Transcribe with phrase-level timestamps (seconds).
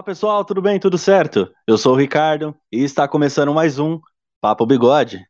[0.00, 0.80] Fala pessoal, tudo bem?
[0.80, 1.50] Tudo certo?
[1.66, 4.00] Eu sou o Ricardo e está começando mais um
[4.40, 5.20] Papo Bigode.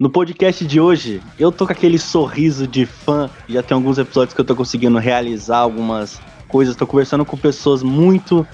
[0.00, 3.30] No podcast de hoje, eu tô com aquele sorriso de fã.
[3.48, 6.74] Já tem alguns episódios que eu tô conseguindo realizar algumas coisas.
[6.74, 8.44] Tô conversando com pessoas muito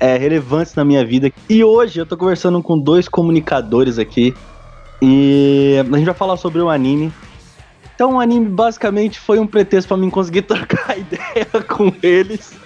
[0.00, 1.30] é, relevantes na minha vida.
[1.48, 4.34] E hoje eu tô conversando com dois comunicadores aqui.
[5.00, 7.12] E a gente vai falar sobre o anime.
[7.94, 12.60] Então o anime basicamente foi um pretexto para mim conseguir trocar ideia com eles.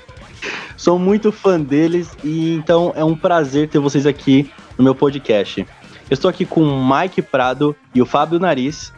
[0.77, 5.61] Sou muito fã deles e então é um prazer ter vocês aqui no meu podcast.
[5.61, 8.93] Eu estou aqui com o Mike Prado e o Fábio Nariz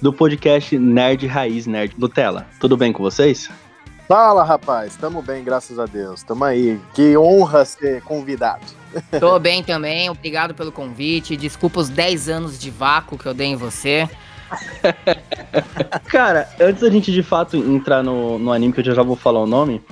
[0.00, 2.46] do podcast Nerd Raiz Nerd Nutella.
[2.60, 3.50] Tudo bem com vocês?
[4.08, 4.96] Fala, rapaz.
[4.96, 6.22] Tamo bem, graças a Deus.
[6.22, 6.80] Tamo aí.
[6.94, 8.64] Que honra ser convidado.
[9.20, 10.08] Tô bem também.
[10.08, 11.36] Obrigado pelo convite.
[11.36, 14.08] Desculpa os 10 anos de vácuo que eu dei em você.
[16.08, 19.40] Cara, antes da gente de fato entrar no, no anime, que eu já vou falar
[19.40, 19.82] o nome,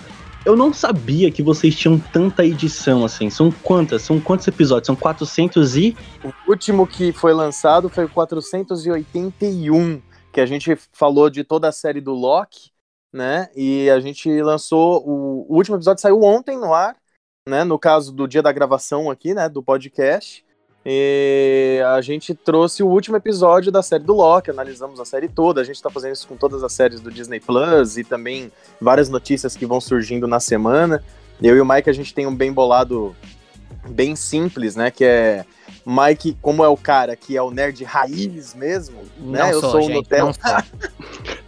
[0.47, 3.29] eu não sabia que vocês tinham tanta edição assim.
[3.29, 4.03] São quantas?
[4.03, 4.87] São quantos episódios?
[4.87, 5.97] São 400 e.
[6.25, 10.01] O último que foi lançado foi o 481,
[10.33, 12.71] que a gente falou de toda a série do Loki,
[13.13, 13.51] né?
[13.57, 15.03] E a gente lançou.
[15.05, 16.97] O, o último episódio saiu ontem no ar,
[17.49, 17.65] né?
[17.65, 19.49] No caso do dia da gravação aqui, né?
[19.49, 20.46] Do podcast.
[20.89, 25.61] E a gente trouxe o último episódio da série do Loki, analisamos a série toda.
[25.61, 29.09] A gente está fazendo isso com todas as séries do Disney Plus e também várias
[29.09, 31.03] notícias que vão surgindo na semana.
[31.43, 33.17] Eu e o Mike, a gente tem um bem bolado,
[33.89, 34.93] bem simples, né?
[34.93, 35.45] Que é
[35.85, 39.41] Mike, como é o cara que é o nerd raiz mesmo, né?
[39.41, 40.33] Não Eu sou, sou o gente, Nutella.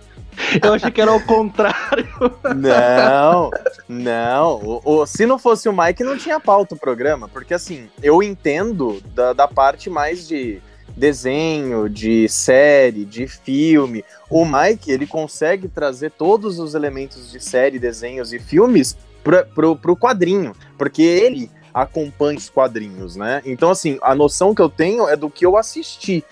[0.63, 2.09] Eu achei que era o contrário.
[2.57, 3.51] Não,
[3.89, 4.81] não.
[4.85, 7.28] O, o- se não fosse o Mike, não tinha pauta o programa.
[7.28, 10.61] Porque, assim, eu entendo da, da parte mais de
[10.97, 14.05] desenho, de série, de filme.
[14.28, 19.77] O Mike, ele consegue trazer todos os elementos de série, desenhos e filmes pra, pro,
[19.77, 20.53] pro quadrinho.
[20.77, 23.41] Porque ele acompanha os quadrinhos, né?
[23.45, 26.25] Então, assim, a noção que eu tenho é do que eu assisti.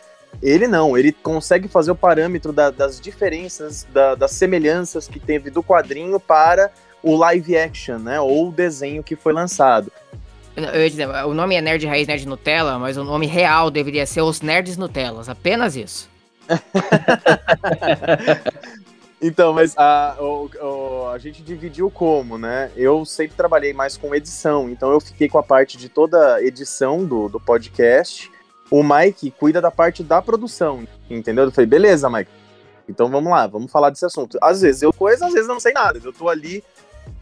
[0.42, 5.50] Ele não, ele consegue fazer o parâmetro da- das diferenças, da- das semelhanças que teve
[5.50, 6.70] do quadrinho para
[7.02, 8.20] o live action, né?
[8.20, 9.90] Ou o desenho que foi lançado.
[10.56, 14.06] Eu ia dizer, o nome é Nerd Raiz Nerd Nutella, mas o nome real deveria
[14.06, 15.28] ser Os Nerds Nutellas.
[15.28, 16.08] Apenas isso.
[19.20, 22.70] Então, mas a, o- a gente dividiu como, né?
[22.76, 26.42] Eu sempre trabalhei mais com edição, então eu fiquei com a parte de toda a
[26.42, 28.30] edição do, do podcast.
[28.70, 31.44] O Mike cuida da parte da produção, entendeu?
[31.44, 32.30] Eu falei, beleza, Mike.
[32.88, 34.38] Então vamos lá, vamos falar desse assunto.
[34.40, 36.00] Às vezes eu coisa, às vezes não sei nada.
[36.02, 36.62] Eu tô ali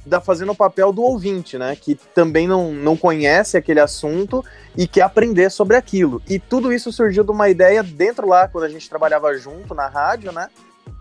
[0.04, 1.76] da, fazendo o papel do ouvinte, né?
[1.76, 4.44] Que também não, não conhece aquele assunto
[4.76, 6.22] e quer aprender sobre aquilo.
[6.28, 9.86] E tudo isso surgiu de uma ideia dentro lá, quando a gente trabalhava junto na
[9.86, 10.48] rádio, né?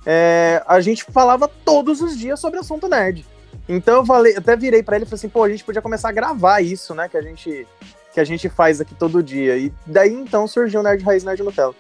[0.06, 3.26] É, a gente falava todos os dias sobre assunto nerd.
[3.68, 6.10] Então eu falei, até virei pra ele e falei assim, pô, a gente podia começar
[6.10, 7.08] a gravar isso, né?
[7.08, 7.68] Que a gente
[8.14, 9.58] que a gente faz aqui todo dia.
[9.58, 11.74] E daí então surgiu o Nerd Raiz Nerd Nutella.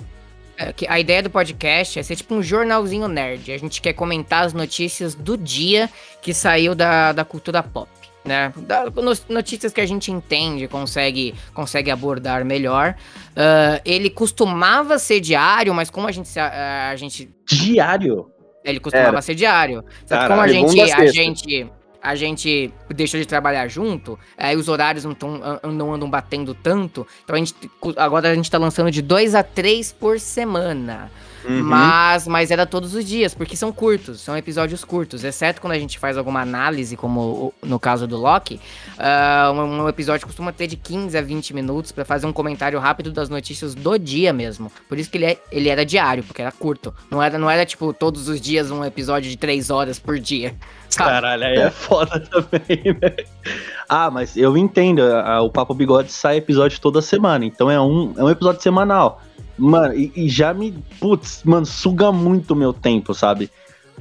[0.57, 3.51] É, a ideia do podcast é ser tipo um jornalzinho nerd.
[3.51, 5.89] A gente quer comentar as notícias do dia
[6.21, 7.89] que saiu da, da cultura pop.
[8.23, 8.53] Né?
[8.59, 12.95] Da- no- notícias que a gente entende, consegue, consegue abordar melhor.
[13.35, 18.29] Ah, ele costumava ser diário, mas como a gente, a, a gente Diário.
[18.63, 19.21] Ele costumava Era.
[19.21, 19.83] ser diário.
[20.05, 21.69] Só que como a gente, a gente,
[22.03, 25.39] a gente deixou de trabalhar junto, aí os horários não, tão,
[25.71, 27.07] não andam batendo tanto.
[27.23, 27.55] Então a gente
[27.95, 31.09] agora a gente tá lançando de dois a três por semana.
[31.45, 31.63] Uhum.
[31.63, 35.23] Mas, mas era todos os dias, porque são curtos, são episódios curtos.
[35.23, 38.59] Exceto quando a gente faz alguma análise, como no caso do Loki.
[38.97, 42.79] ah, um, um episódio costuma ter de 15 a 20 minutos pra fazer um comentário
[42.79, 44.71] rápido das notícias do dia mesmo.
[44.87, 46.93] Por isso que ele, é, ele era diário, porque era curto.
[47.09, 50.55] Não era, não era, tipo, todos os dias um episódio de 3 horas por dia.
[50.89, 51.09] Sabe?
[51.09, 53.25] Caralho, aí é foda também, né?
[53.89, 55.01] Ah, mas eu entendo.
[55.41, 57.45] o Papo Bigode sai episódio toda semana.
[57.45, 59.19] Então é um, é um episódio semanal.
[59.57, 60.73] Mano, e, e já me.
[60.99, 63.49] Putz, mano, suga muito o meu tempo, sabe?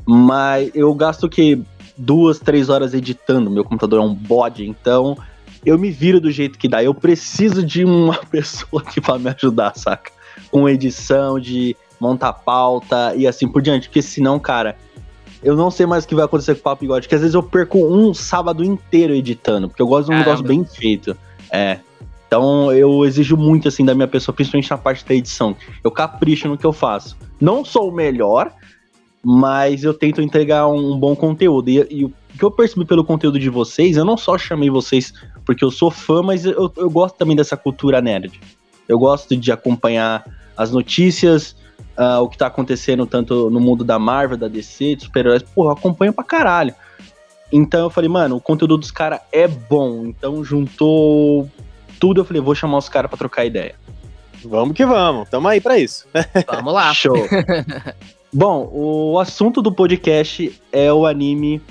[0.06, 1.62] Mas eu gasto que
[1.96, 3.50] duas, três horas editando.
[3.50, 5.16] Meu computador é um bode, então
[5.64, 6.82] eu me viro do jeito que dá.
[6.82, 10.10] Eu preciso de uma pessoa que vai me ajudar, saca?
[10.50, 13.88] Com edição, de montar pauta e assim por diante.
[13.88, 14.76] Porque senão, cara,
[15.42, 17.06] eu não sei mais o que vai acontecer com o Papo Bigode.
[17.06, 19.68] Porque às vezes eu perco um sábado inteiro editando.
[19.68, 20.62] Porque eu gosto de um negócio Caramba.
[20.62, 21.16] bem feito.
[21.50, 21.78] É.
[22.32, 25.54] Então eu exijo muito assim da minha pessoa, principalmente na parte da edição.
[25.84, 27.14] Eu capricho no que eu faço.
[27.38, 28.50] Não sou o melhor,
[29.22, 31.68] mas eu tento entregar um, bom conteúdo.
[31.68, 35.12] E, e o que eu percebi pelo conteúdo de vocês, eu não só chamei vocês
[35.44, 38.40] porque eu sou fã, mas eu, eu gosto também dessa cultura nerd.
[38.88, 40.24] Eu gosto de acompanhar
[40.56, 41.54] as notícias,
[41.94, 45.42] ah, o que tá acontecendo tanto no mundo da Marvel, da DC, de super-heróis.
[45.42, 46.74] Porra, eu acompanho pra caralho.
[47.52, 50.06] Então eu falei, mano, o conteúdo dos caras é bom.
[50.06, 51.46] Então juntou
[52.02, 53.76] tudo, eu falei, vou chamar os caras pra trocar ideia.
[54.44, 56.04] Vamos que vamos, tamo aí pra isso.
[56.50, 56.92] Vamos lá.
[56.92, 57.14] Show.
[58.34, 61.62] bom, o assunto do podcast é o anime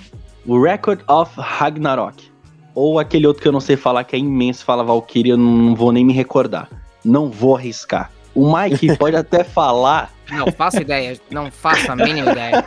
[0.47, 2.31] Record of Ragnarok.
[2.73, 5.75] Ou aquele outro que eu não sei falar, que é imenso, fala Valkyria, eu não
[5.75, 6.69] vou nem me recordar.
[7.03, 8.09] Não vou arriscar.
[8.33, 10.13] O Mike pode até falar.
[10.31, 12.65] Não faço ideia, não faço a mínima ideia.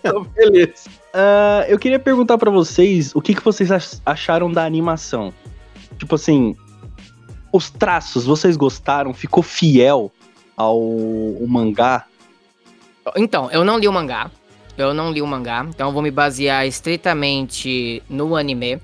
[0.00, 0.90] então, beleza.
[1.14, 3.70] Uh, eu queria perguntar para vocês o que, que vocês
[4.04, 5.32] acharam da animação.
[6.00, 6.56] Tipo assim,
[7.52, 9.12] os traços, vocês gostaram?
[9.12, 10.10] Ficou fiel
[10.56, 10.80] ao
[11.46, 12.06] mangá?
[13.14, 14.30] Então, eu não li o mangá.
[14.78, 18.80] Eu não li o mangá, então eu vou me basear estritamente no anime.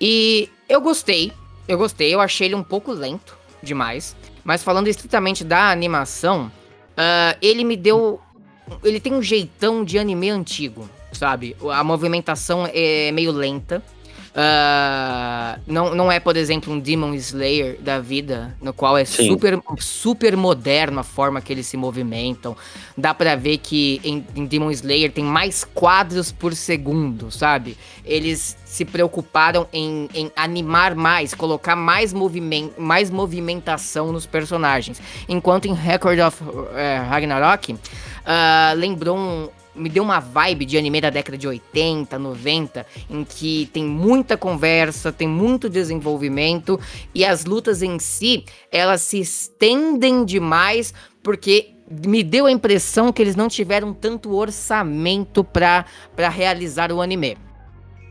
[0.00, 1.32] E eu gostei,
[1.68, 4.16] eu gostei, eu achei ele um pouco lento demais.
[4.42, 6.50] Mas falando estritamente da animação,
[6.92, 8.20] uh, ele me deu.
[8.82, 11.56] Ele tem um jeitão de anime antigo, sabe?
[11.72, 13.80] A movimentação é meio lenta.
[14.36, 19.58] Uh, não, não é, por exemplo, um Demon Slayer da vida, no qual é super,
[19.78, 22.54] super moderno a forma que eles se movimentam.
[22.98, 27.78] Dá pra ver que em, em, Demon Slayer tem mais quadros por segundo, sabe?
[28.04, 35.00] Eles se preocuparam em, em animar mais, colocar mais, moviment, mais movimentação nos personagens.
[35.26, 37.78] Enquanto em Record of uh, Ragnarok, uh,
[38.76, 43.68] lembrou um me deu uma vibe de anime da década de 80, 90, em que
[43.72, 46.80] tem muita conversa, tem muito desenvolvimento
[47.14, 53.22] e as lutas em si, elas se estendem demais porque me deu a impressão que
[53.22, 55.84] eles não tiveram tanto orçamento para
[56.28, 57.36] realizar o anime.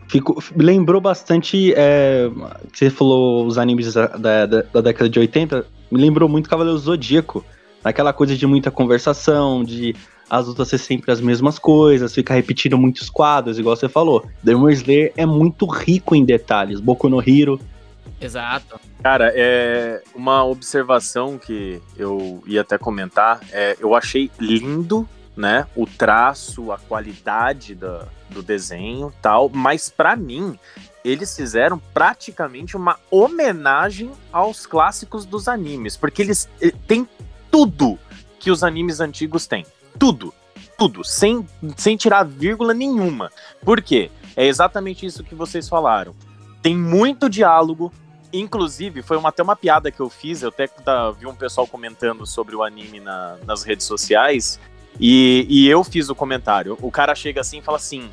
[0.07, 2.29] Fico, lembrou bastante, é,
[2.71, 7.43] você falou os animes da, da, da, década de 80, me lembrou muito Cavaleiro Zodíaco,
[7.83, 9.95] aquela coisa de muita conversação, de
[10.29, 14.25] as lutas ser sempre as mesmas coisas, ficar repetindo muitos quadros, igual você falou.
[14.41, 16.79] Demon Slayer é muito rico em detalhes.
[16.79, 17.59] Boku no Hero.
[18.19, 18.79] Exato.
[19.03, 23.39] Cara, é uma observação que eu ia até comentar.
[23.51, 25.67] É, eu achei lindo, né?
[25.75, 30.57] O traço, a qualidade do, do desenho tal, mas para mim
[31.03, 37.07] eles fizeram praticamente uma homenagem aos clássicos dos animes, porque eles eh, têm
[37.51, 37.99] tudo
[38.39, 39.63] que os animes antigos têm
[39.97, 40.33] tudo.
[40.77, 41.47] Tudo, sem,
[41.77, 43.31] sem tirar vírgula nenhuma.
[43.63, 44.11] Por quê?
[44.35, 46.13] É exatamente isso que vocês falaram.
[46.61, 47.91] Tem muito diálogo,
[48.33, 50.41] Inclusive, foi uma, até uma piada que eu fiz.
[50.41, 50.67] Eu até
[51.17, 54.59] vi um pessoal comentando sobre o anime na, nas redes sociais.
[54.99, 56.77] E, e eu fiz o comentário.
[56.81, 58.09] O cara chega assim e fala assim: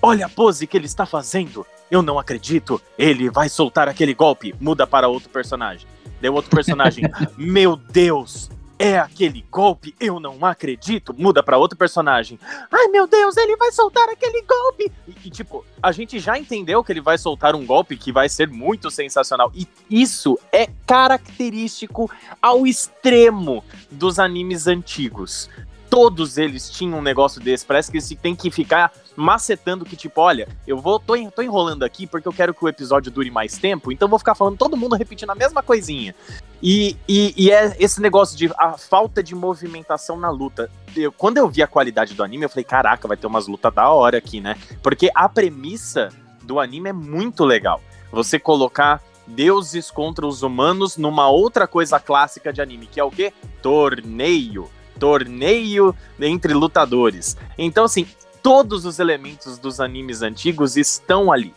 [0.00, 1.66] Olha a pose que ele está fazendo.
[1.90, 2.80] Eu não acredito.
[2.96, 4.54] Ele vai soltar aquele golpe.
[4.60, 5.86] Muda para outro personagem.
[6.20, 7.04] Deu outro personagem.
[7.36, 11.14] Meu Deus, é aquele golpe, eu não acredito.
[11.16, 12.38] Muda para outro personagem.
[12.70, 14.92] Ai meu Deus, ele vai soltar aquele golpe.
[15.06, 18.28] E, e, tipo, a gente já entendeu que ele vai soltar um golpe que vai
[18.28, 19.50] ser muito sensacional.
[19.54, 25.48] E isso é característico ao extremo dos animes antigos
[25.88, 27.64] todos eles tinham um negócio desse.
[27.64, 31.82] Parece que se tem que ficar macetando que, tipo, olha, eu vou, tô, tô enrolando
[31.82, 34.76] aqui porque eu quero que o episódio dure mais tempo, então vou ficar falando todo
[34.76, 36.14] mundo repetindo a mesma coisinha.
[36.62, 40.70] E, e, e é esse negócio de a falta de movimentação na luta.
[40.94, 43.72] Eu, quando eu vi a qualidade do anime, eu falei, caraca, vai ter umas lutas
[43.74, 44.56] da hora aqui, né?
[44.82, 46.08] Porque a premissa
[46.42, 47.80] do anime é muito legal.
[48.12, 53.10] Você colocar deuses contra os humanos numa outra coisa clássica de anime, que é o
[53.10, 53.32] quê?
[53.60, 57.36] Torneio torneio entre lutadores.
[57.56, 58.06] Então, assim,
[58.46, 61.52] todos os elementos dos animes antigos estão ali,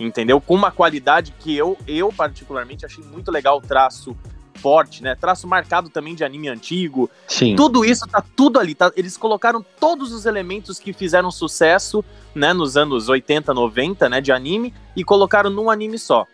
[0.00, 0.40] entendeu?
[0.40, 4.16] Com uma qualidade que eu, eu particularmente achei muito legal o traço
[4.56, 5.14] forte, né?
[5.14, 7.08] Traço marcado também de anime antigo.
[7.28, 7.54] Sim.
[7.54, 8.90] Tudo isso tá tudo ali, tá?
[8.96, 14.32] Eles colocaram todos os elementos que fizeram sucesso, né, nos anos 80, 90, né, de
[14.32, 16.26] anime e colocaram num anime só.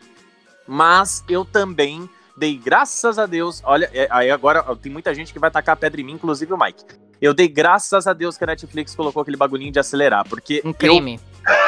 [0.67, 3.61] Mas eu também dei graças a Deus.
[3.63, 6.51] Olha, é, aí agora tem muita gente que vai tacar a pedra em mim, inclusive
[6.51, 7.08] o Mike.
[7.21, 10.63] Eu dei graças a Deus que a Netflix colocou aquele bagulhinho de acelerar, porque.
[10.65, 11.21] Um crime.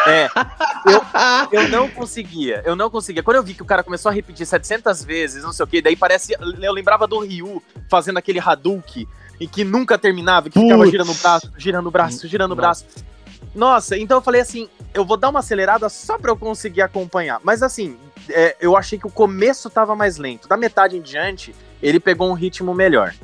[0.07, 0.29] Eu, é.
[0.87, 1.03] Eu,
[1.63, 3.23] eu não conseguia, eu não conseguia.
[3.23, 5.83] Quando eu vi que o cara começou a repetir 700 vezes, não sei o que,
[5.83, 6.35] daí parece.
[6.39, 9.07] Eu lembrava do Ryu fazendo aquele Hadouken
[9.41, 10.67] e que nunca terminava, que Putz.
[10.67, 12.85] ficava girando o braço, girando o braço, girando o braço.
[13.55, 17.41] Nossa, então eu falei assim, eu vou dar uma acelerada só pra eu conseguir acompanhar.
[17.43, 17.97] Mas assim,
[18.29, 20.47] é, eu achei que o começo tava mais lento.
[20.47, 23.15] Da metade em diante, ele pegou um ritmo melhor.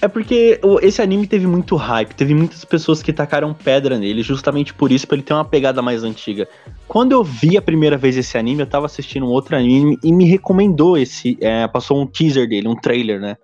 [0.00, 4.74] É porque esse anime teve muito hype, teve muitas pessoas que tacaram pedra nele, justamente
[4.74, 6.46] por isso, pra ele ter uma pegada mais antiga.
[6.86, 10.12] Quando eu vi a primeira vez esse anime, eu tava assistindo um outro anime e
[10.12, 11.38] me recomendou esse.
[11.40, 13.36] É, passou um teaser dele, um trailer, né?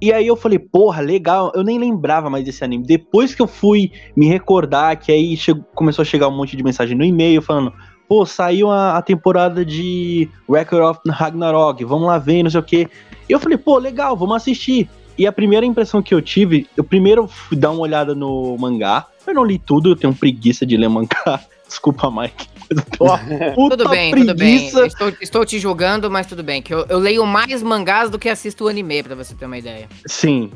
[0.00, 2.84] E aí eu falei, porra, legal, eu nem lembrava mais desse anime.
[2.84, 6.62] Depois que eu fui me recordar, que aí chegou, começou a chegar um monte de
[6.62, 7.72] mensagem no e-mail falando,
[8.08, 12.64] pô, saiu a, a, temporada de Record of Ragnarok, vamos lá ver, não sei o
[12.64, 12.88] quê.
[13.28, 14.90] E eu falei, pô, legal, vamos assistir.
[15.16, 19.06] E a primeira impressão que eu tive, eu primeiro fui dar uma olhada no mangá.
[19.26, 21.40] Eu não li tudo, eu tenho preguiça de ler mangá.
[21.66, 22.48] Desculpa, Mike.
[23.54, 24.32] tudo bem, preguiça.
[24.32, 24.66] tudo bem.
[24.86, 26.60] Estou, estou, te julgando, mas tudo bem.
[26.60, 29.58] Que eu, eu, leio mais mangás do que assisto o anime, pra você ter uma
[29.58, 29.88] ideia.
[30.06, 30.50] Sim.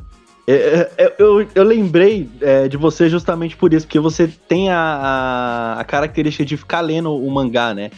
[0.46, 4.70] É, é, é, eu, eu lembrei é, de você justamente por isso, porque você tem
[4.70, 7.90] a, a, a característica de ficar lendo o mangá, né?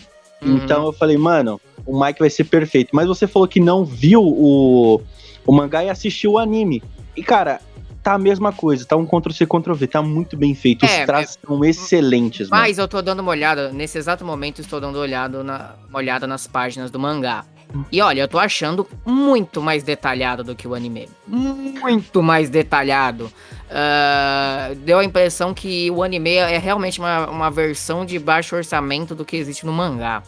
[0.43, 0.57] Uhum.
[0.57, 2.91] Então eu falei, mano, o Mike vai ser perfeito.
[2.93, 5.01] Mas você falou que não viu o,
[5.47, 6.83] o mangá e assistiu o anime.
[7.17, 7.61] E, cara,
[8.03, 11.39] tá a mesma coisa, tá um Ctrl-C, Ctrl-V, tá muito bem feito, os é, traços
[11.43, 12.49] é, são excelentes.
[12.49, 12.85] Mas mano.
[12.85, 16.27] eu tô dando uma olhada, nesse exato momento estou dando uma olhada, na, uma olhada
[16.27, 17.45] nas páginas do mangá.
[17.93, 21.09] E olha, eu tô achando muito mais detalhado do que o anime.
[21.27, 23.27] Muito mais detalhado.
[23.71, 29.15] Uh, deu a impressão que o anime é realmente uma, uma versão de baixo orçamento
[29.15, 30.23] do que existe no mangá.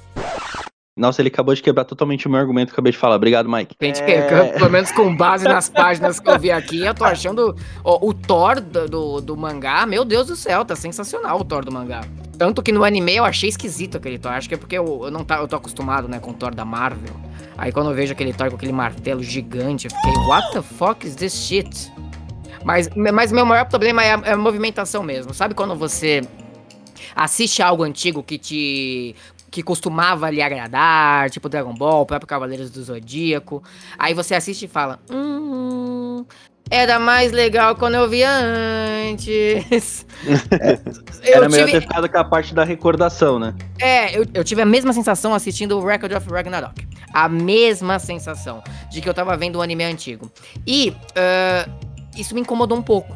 [0.94, 3.16] Nossa, ele acabou de quebrar totalmente o meu argumento que eu acabei de falar.
[3.16, 3.74] Obrigado, Mike.
[3.80, 4.52] Gente, é...
[4.52, 8.12] pelo menos com base nas páginas que eu vi aqui, eu tô achando ó, o
[8.12, 12.02] Thor do, do, do, mangá, meu Deus do céu, tá sensacional o Thor do mangá.
[12.36, 14.32] Tanto que no anime eu achei esquisito aquele Thor.
[14.32, 16.54] Acho que é porque eu, eu não tá, eu tô acostumado, né, com o Thor
[16.54, 17.14] da Marvel.
[17.56, 21.06] Aí quando eu vejo aquele Thor com aquele martelo gigante, eu fiquei, what the fuck
[21.06, 21.90] is this shit?
[22.64, 25.32] Mas, mas meu maior problema é a, é a movimentação mesmo.
[25.32, 26.20] Sabe quando você
[27.16, 29.16] assiste algo antigo que te
[29.52, 33.62] que costumava lhe agradar, tipo Dragon Ball, o próprio Cavaleiros do Zodíaco.
[33.98, 36.24] Aí você assiste e fala: Hum.
[36.70, 40.06] Era mais legal quando eu via antes.
[41.24, 41.80] É, era melhor tive...
[41.80, 43.54] ter ficado com a parte da recordação, né?
[43.80, 46.86] É, eu, eu tive a mesma sensação assistindo o Record of Ragnarok.
[47.12, 50.30] A mesma sensação de que eu tava vendo um anime antigo.
[50.66, 51.70] E uh,
[52.16, 53.14] isso me incomodou um pouco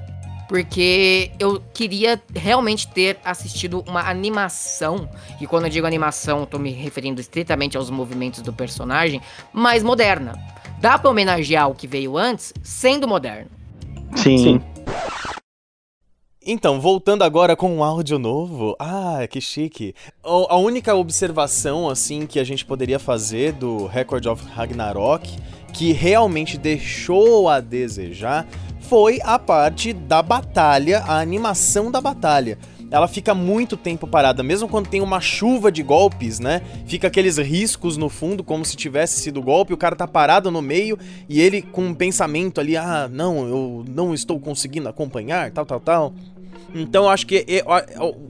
[0.49, 5.09] porque eu queria realmente ter assistido uma animação,
[5.41, 9.21] e quando eu digo animação, eu tô me referindo estritamente aos movimentos do personagem,
[9.53, 10.39] mais moderna.
[10.81, 13.51] Dá pra homenagear o que veio antes, sendo moderno.
[14.17, 14.39] Sim.
[14.39, 14.61] Sim.
[16.49, 18.77] Então, voltando agora com um áudio novo.
[18.79, 19.97] Ah, que chique.
[20.23, 25.29] A única observação, assim, que a gente poderia fazer do Record of Ragnarok,
[25.73, 28.47] que realmente deixou a desejar,
[28.89, 32.57] foi a parte da batalha, a animação da batalha.
[32.89, 36.63] Ela fica muito tempo parada, mesmo quando tem uma chuva de golpes, né?
[36.87, 40.63] Fica aqueles riscos no fundo, como se tivesse sido golpe, o cara tá parado no
[40.63, 40.97] meio
[41.29, 45.81] e ele com um pensamento ali, ah, não, eu não estou conseguindo acompanhar, tal, tal,
[45.81, 46.15] tal.
[46.75, 47.65] Então acho que é, é,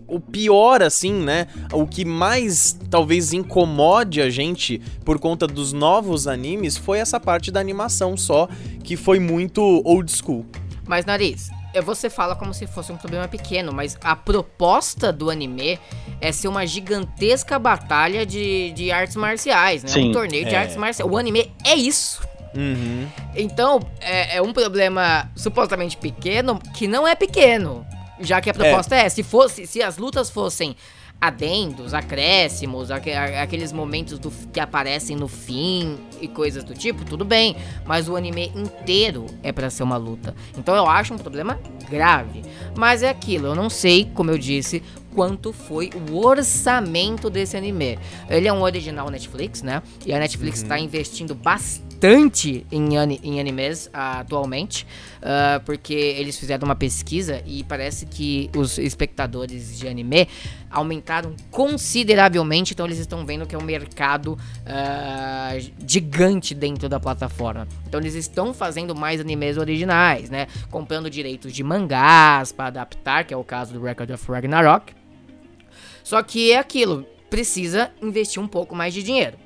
[0.06, 1.46] o pior, assim, né?
[1.72, 7.50] O que mais talvez incomode a gente por conta dos novos animes foi essa parte
[7.50, 8.48] da animação só,
[8.84, 10.46] que foi muito old school.
[10.86, 11.50] Mas, Nariz,
[11.82, 15.78] você fala como se fosse um problema pequeno, mas a proposta do anime
[16.20, 19.90] é ser uma gigantesca batalha de, de artes marciais, né?
[19.90, 20.48] Sim, um torneio é.
[20.48, 21.10] de artes marciais.
[21.10, 22.22] O anime é isso.
[22.54, 23.06] Uhum.
[23.34, 27.86] Então, é, é, um problema supostamente pequeno que não é pequeno.
[28.20, 30.76] Já que a proposta é, é se fosse, se as lutas fossem
[31.20, 33.08] adendos, acréscimos, aqu
[33.40, 37.56] aqueles momentos do, que aparecem no fim e coisas do tipo, tudo bem.
[37.84, 40.34] Mas o anime inteiro é para ser uma luta.
[40.58, 41.58] Então eu acho um problema
[41.88, 42.42] grave.
[42.76, 44.82] Mas é aquilo, eu não sei, como eu disse,
[45.14, 47.98] quanto foi o orçamento desse anime.
[48.28, 49.82] Ele é um original Netflix, né?
[50.04, 50.82] E a Netflix está uhum.
[50.82, 51.85] investindo bastante
[52.70, 54.86] em, em animes uh, atualmente,
[55.18, 60.28] uh, porque eles fizeram uma pesquisa e parece que os espectadores de anime
[60.70, 67.66] aumentaram consideravelmente, então eles estão vendo que é um mercado uh, gigante dentro da plataforma.
[67.86, 70.46] Então eles estão fazendo mais animes originais, né?
[70.70, 74.92] Comprando direitos de mangás para adaptar, que é o caso do Record of Ragnarok.
[76.04, 79.38] Só que é aquilo, precisa investir um pouco mais de dinheiro.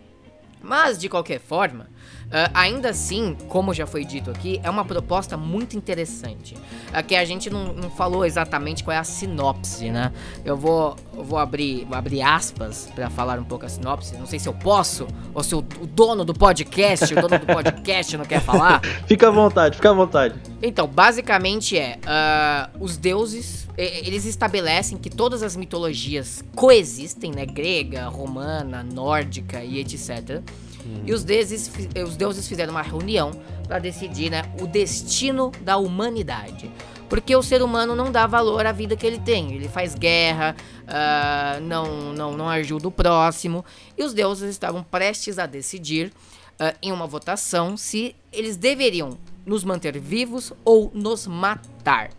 [0.63, 1.89] Mas, de qualquer forma,
[2.31, 6.55] Uh, ainda assim, como já foi dito aqui, é uma proposta muito interessante.
[6.55, 10.13] Uh, que a gente não, não, falou exatamente qual é a sinopse, né?
[10.45, 14.17] Eu vou, eu vou abrir, vou abrir aspas para falar um pouco a sinopse.
[14.17, 17.47] Não sei se eu posso, ou se o, o dono do podcast, o dono do
[17.47, 18.81] podcast não quer falar.
[19.09, 20.37] fica à vontade, fica à vontade.
[20.63, 27.47] Então, basicamente é: uh, os deuses eles estabelecem que todas as mitologias coexistem, né?
[27.47, 30.43] Grega, romana, nórdica e etc.
[30.91, 31.03] Uhum.
[31.07, 31.71] E os deuses,
[32.05, 33.33] os deuses fizeram uma reunião
[33.67, 36.71] para decidir né, o destino da humanidade.
[37.09, 39.55] Porque o ser humano não dá valor à vida que ele tem.
[39.55, 43.65] Ele faz guerra, uh, não, não, não ajuda o próximo.
[43.99, 46.13] E os deuses estavam prestes a decidir,
[46.61, 52.11] uh, em uma votação, se eles deveriam nos manter vivos ou nos matar.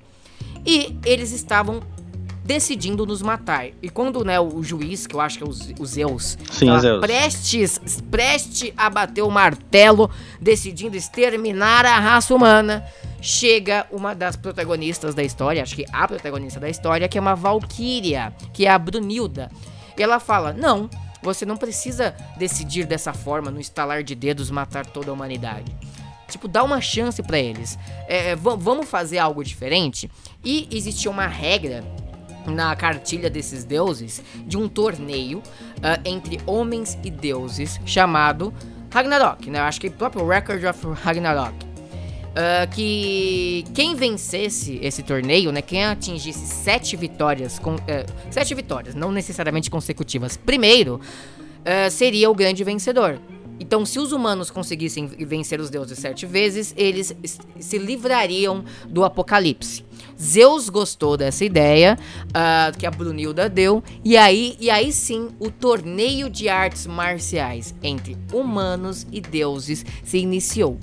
[0.66, 1.82] E eles estavam
[2.44, 3.68] decidindo nos matar.
[3.82, 7.02] E quando né, o juiz, que eu acho que é o, Zeus, Sim, tava Zeus.
[7.02, 12.86] prestes, preste a bater o martelo, decidindo exterminar a raça humana,
[13.22, 17.36] chega uma das protagonistas da história, acho que a protagonista da história, que é uma
[17.36, 19.52] Valkyria, que é a Brunilda.
[19.98, 20.90] E ela fala: Não,
[21.22, 25.72] você não precisa decidir dessa forma, no estalar de dedos, matar toda a humanidade.
[26.28, 27.78] Tipo, dá uma chance para eles.
[28.08, 30.10] É, vamos fazer algo diferente?
[30.44, 31.84] E existia uma regra
[32.46, 38.54] na cartilha desses deuses de um torneio uh, entre homens e deuses chamado
[38.92, 39.60] Ragnarok, né?
[39.60, 41.56] Acho que o próprio Record of Ragnarok.
[42.32, 47.80] Uh, que quem vencesse esse torneio, né, quem atingisse sete vitórias, com, uh,
[48.30, 53.20] sete vitórias, não necessariamente consecutivas, primeiro, uh, seria o grande vencedor.
[53.60, 57.14] Então, se os humanos conseguissem vencer os deuses sete vezes, eles
[57.60, 59.86] se livrariam do apocalipse.
[60.22, 61.98] Zeus gostou dessa ideia
[62.28, 67.74] uh, que a Brunilda deu, e aí, e aí sim o torneio de artes marciais
[67.82, 70.78] entre humanos e deuses se iniciou.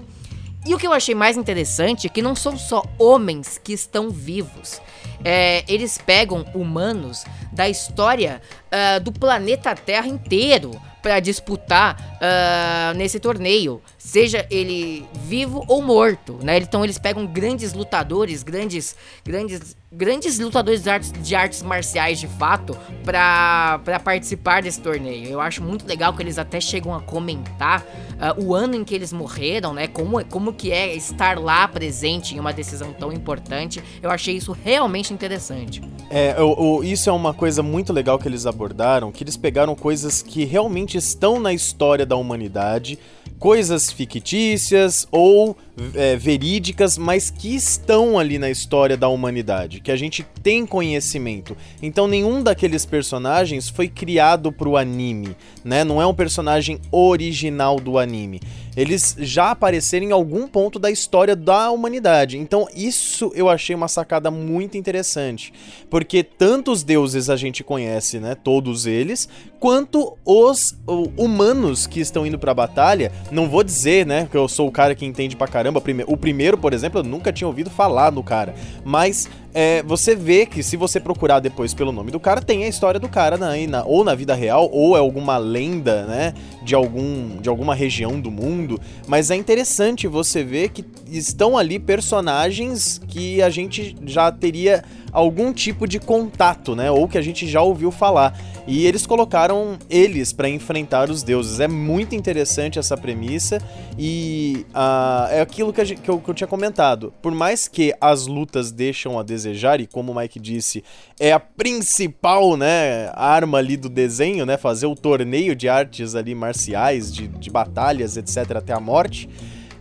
[0.67, 4.11] E o que eu achei mais interessante é que não são só homens que estão
[4.11, 4.83] vivos.
[5.25, 10.71] É, eles pegam humanos da história uh, do planeta Terra inteiro
[11.03, 16.57] para disputar uh, nesse torneio, seja ele vivo ou morto, né?
[16.57, 22.27] Então eles pegam grandes lutadores, grandes, grandes, grandes lutadores de artes, de artes marciais de
[22.27, 22.75] fato
[23.05, 25.29] para participar desse torneio.
[25.29, 28.95] Eu acho muito legal que eles até chegam a comentar uh, o ano em que
[28.95, 29.87] eles morreram, né?
[29.87, 33.85] Como, como que é estar lá presente em uma decisão tão importante.
[34.03, 35.83] Eu achei isso realmente interessante.
[36.09, 40.23] É, o, isso é uma coisa muito legal que eles abordaram, que eles pegaram coisas
[40.23, 42.99] que realmente estão na história da humanidade,
[43.39, 45.57] coisas fictícias ou
[45.95, 51.57] é, verídicas, mas que estão ali na história da humanidade, que a gente tem conhecimento.
[51.83, 55.85] Então nenhum daqueles personagens foi criado para o anime, né?
[55.85, 58.41] Não é um personagem original do anime.
[58.77, 62.39] Eles já apareceram em algum ponto da história da humanidade.
[62.39, 65.53] Então isso eu achei uma sacada muito interessante,
[65.91, 68.37] porque tantos deuses a gente conhece, né?
[68.37, 70.77] Todos eles, quanto os
[71.17, 73.13] humanos que estão indo para a batalha.
[73.31, 75.83] Não vou dizer, né, que eu sou o cara que entende pra caramba caramba.
[76.07, 78.55] O primeiro, por exemplo, eu nunca tinha ouvido falar do cara.
[78.85, 82.69] Mas é, você vê que se você procurar depois pelo nome do cara, tem a
[82.69, 86.35] história do cara na, na, ou na vida real, ou é alguma lenda, né?
[86.63, 88.81] De, algum, de alguma região do mundo.
[89.07, 95.53] Mas é interessante você ver que estão ali personagens que a gente já teria algum
[95.53, 96.91] tipo de contato, né?
[96.91, 98.39] Ou que a gente já ouviu falar.
[98.71, 101.59] E eles colocaram eles para enfrentar os deuses.
[101.59, 103.63] É muito interessante essa premissa
[103.99, 107.11] e uh, é aquilo que, gente, que, eu, que eu tinha comentado.
[107.23, 110.85] Por mais que as lutas deixam a desejar e como o Mike disse,
[111.19, 116.35] é a principal, né, arma ali do desenho, né, fazer o torneio de artes ali
[116.35, 119.31] marciais, de, de batalhas, etc, até a morte.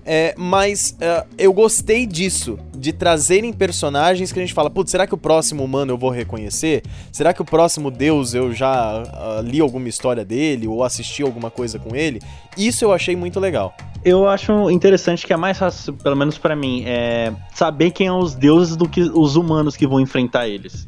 [0.10, 5.06] É, mas uh, eu gostei disso, de trazerem personagens que a gente fala, putz, será
[5.06, 6.82] que o próximo humano eu vou reconhecer?
[7.12, 11.52] Será que o próximo deus eu já uh, li alguma história dele ou assisti alguma
[11.52, 12.22] coisa com ele?
[12.58, 13.76] Isso eu achei muito legal.
[14.06, 18.20] Eu acho interessante que é mais fácil, pelo menos para mim, é saber quem são
[18.20, 20.88] os deuses do que os humanos que vão enfrentar eles.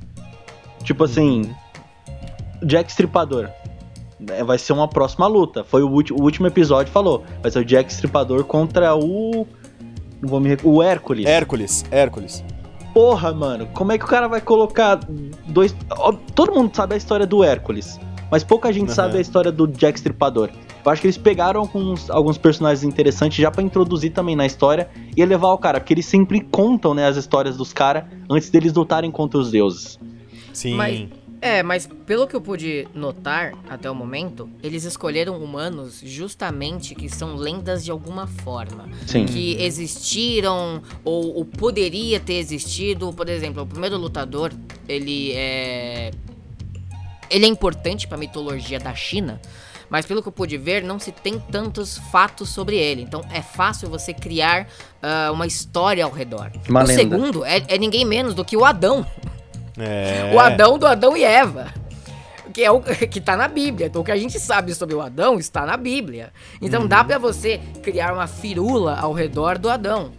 [0.85, 2.65] Tipo assim, uhum.
[2.65, 3.49] Jack Stripador.
[4.27, 5.63] É, vai ser uma próxima luta.
[5.63, 7.23] Foi o, o, último episódio falou.
[7.41, 9.47] Vai ser o Jack Stripador contra o.
[10.21, 11.25] Não vou me O Hércules.
[11.25, 12.43] Hércules, Hércules.
[12.93, 14.99] Porra, mano, como é que o cara vai colocar
[15.47, 15.75] dois.
[16.35, 17.99] Todo mundo sabe a história do Hércules.
[18.31, 18.95] Mas pouca gente uhum.
[18.95, 20.49] sabe a história do Jack Stripador.
[20.85, 24.89] Eu acho que eles pegaram alguns, alguns personagens interessantes já para introduzir também na história
[25.15, 28.73] e elevar o cara, porque eles sempre contam, né, as histórias dos caras antes deles
[28.73, 29.99] lutarem contra os deuses.
[30.53, 30.75] Sim.
[30.75, 31.07] Mas,
[31.41, 37.07] é, mas pelo que eu pude notar até o momento, eles escolheram humanos justamente que
[37.07, 38.89] são lendas de alguma forma.
[39.07, 39.25] Sim.
[39.25, 43.13] Que existiram ou, ou poderia ter existido.
[43.13, 44.51] Por exemplo, o primeiro lutador,
[44.87, 46.11] ele é.
[47.29, 49.39] Ele é importante para a mitologia da China,
[49.87, 53.03] mas pelo que eu pude ver, não se tem tantos fatos sobre ele.
[53.03, 56.51] Então é fácil você criar uh, uma história ao redor.
[56.67, 56.99] Uma o lenda.
[56.99, 59.05] segundo é, é ninguém menos do que o Adão.
[59.79, 60.33] É.
[60.33, 61.73] O Adão do Adão e Eva.
[62.53, 63.87] Que é o que tá na Bíblia.
[63.87, 66.31] Então o que a gente sabe sobre o Adão está na Bíblia.
[66.61, 66.87] Então uhum.
[66.87, 70.11] dá para você criar uma firula ao redor do Adão.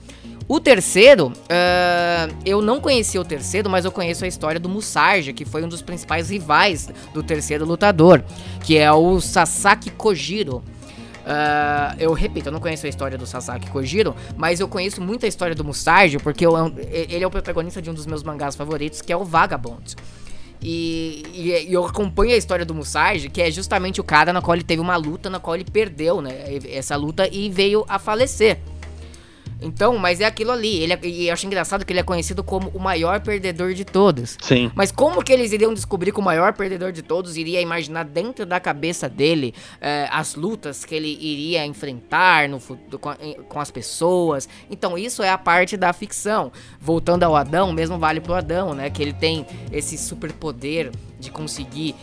[0.52, 5.32] O terceiro, uh, eu não conhecia o terceiro, mas eu conheço a história do Musarja,
[5.32, 8.20] que foi um dos principais rivais do terceiro lutador,
[8.64, 10.60] que é o Sasaki Kojiro.
[11.30, 15.24] Uh, eu repito, eu não conheço a história do Sasaki Kojiro, mas eu conheço muito
[15.24, 16.52] a história do Musashi, porque eu,
[16.88, 19.94] ele é o protagonista de um dos meus mangás favoritos, que é o Vagabond.
[20.60, 24.42] E, e, e, eu acompanho a história do Musashi, que é justamente o cara na
[24.42, 26.58] qual ele teve uma luta na qual ele perdeu, né?
[26.68, 28.58] Essa luta e veio a falecer.
[29.62, 30.78] Então, mas é aquilo ali.
[30.78, 33.84] Ele é, e eu acho engraçado que ele é conhecido como o maior perdedor de
[33.84, 34.36] todos.
[34.40, 34.70] Sim.
[34.74, 38.46] Mas como que eles iriam descobrir que o maior perdedor de todos iria imaginar dentro
[38.46, 43.14] da cabeça dele eh, as lutas que ele iria enfrentar no, com,
[43.48, 44.48] com, as pessoas?
[44.70, 46.52] Então, isso é a parte da ficção.
[46.80, 48.90] Voltando ao Adão, mesmo vale pro Adão, né?
[48.90, 51.94] Que ele tem esse superpoder de conseguir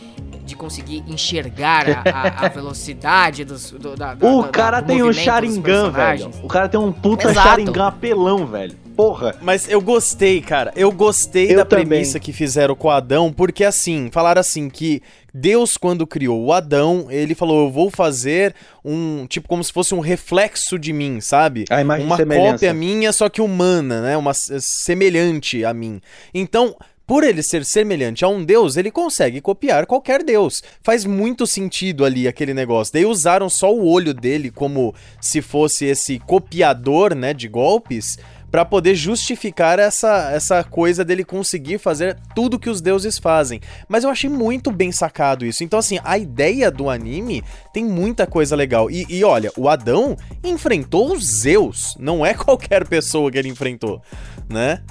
[0.44, 3.70] de conseguir enxergar a, a, velocidade dos.
[3.72, 6.30] Do, da, o da, cara tem um Sharingan, velho.
[6.42, 7.48] O cara tem um puta Exato.
[7.48, 8.74] Sharingan apelão, velho.
[8.96, 9.36] Porra.
[9.42, 10.72] Mas eu gostei, cara.
[10.74, 11.86] Eu gostei eu da também.
[11.86, 15.02] premissa que fizeram com o Adão, porque assim, falaram assim que
[15.32, 18.54] Deus, quando criou o Adão, ele falou: Eu vou fazer
[18.84, 19.26] um.
[19.28, 21.66] Tipo, como se fosse um reflexo de mim, sabe?
[21.70, 24.16] A imagem Uma cópia minha, só que humana, né?
[24.16, 26.00] Uma semelhante a mim.
[26.32, 26.74] Então,
[27.08, 30.62] por ele ser semelhante a um deus, ele consegue copiar qualquer deus.
[30.82, 32.92] Faz muito sentido ali aquele negócio.
[32.92, 38.18] Daí usaram só o olho dele como se fosse esse copiador, né, de golpes,
[38.50, 43.58] para poder justificar essa, essa coisa dele conseguir fazer tudo que os deuses fazem.
[43.88, 45.64] Mas eu achei muito bem sacado isso.
[45.64, 47.42] Então, assim, a ideia do anime
[47.72, 48.90] tem muita coisa legal.
[48.90, 51.96] E, e olha, o Adão enfrentou os Zeus.
[51.98, 54.02] Não é qualquer pessoa que ele enfrentou,
[54.46, 54.82] né?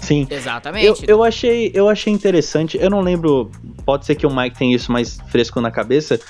[0.00, 0.26] Sim.
[0.30, 0.86] Exatamente.
[0.86, 2.78] Eu, eu, achei, eu achei interessante.
[2.80, 3.50] Eu não lembro.
[3.84, 6.20] Pode ser que o Mike tenha isso mais fresco na cabeça.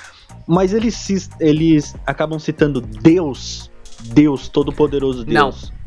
[0.47, 3.69] Mas eles, eles acabam citando Deus.
[3.99, 5.33] Deus, Todo-Poderoso Deus.
[5.33, 5.77] Não.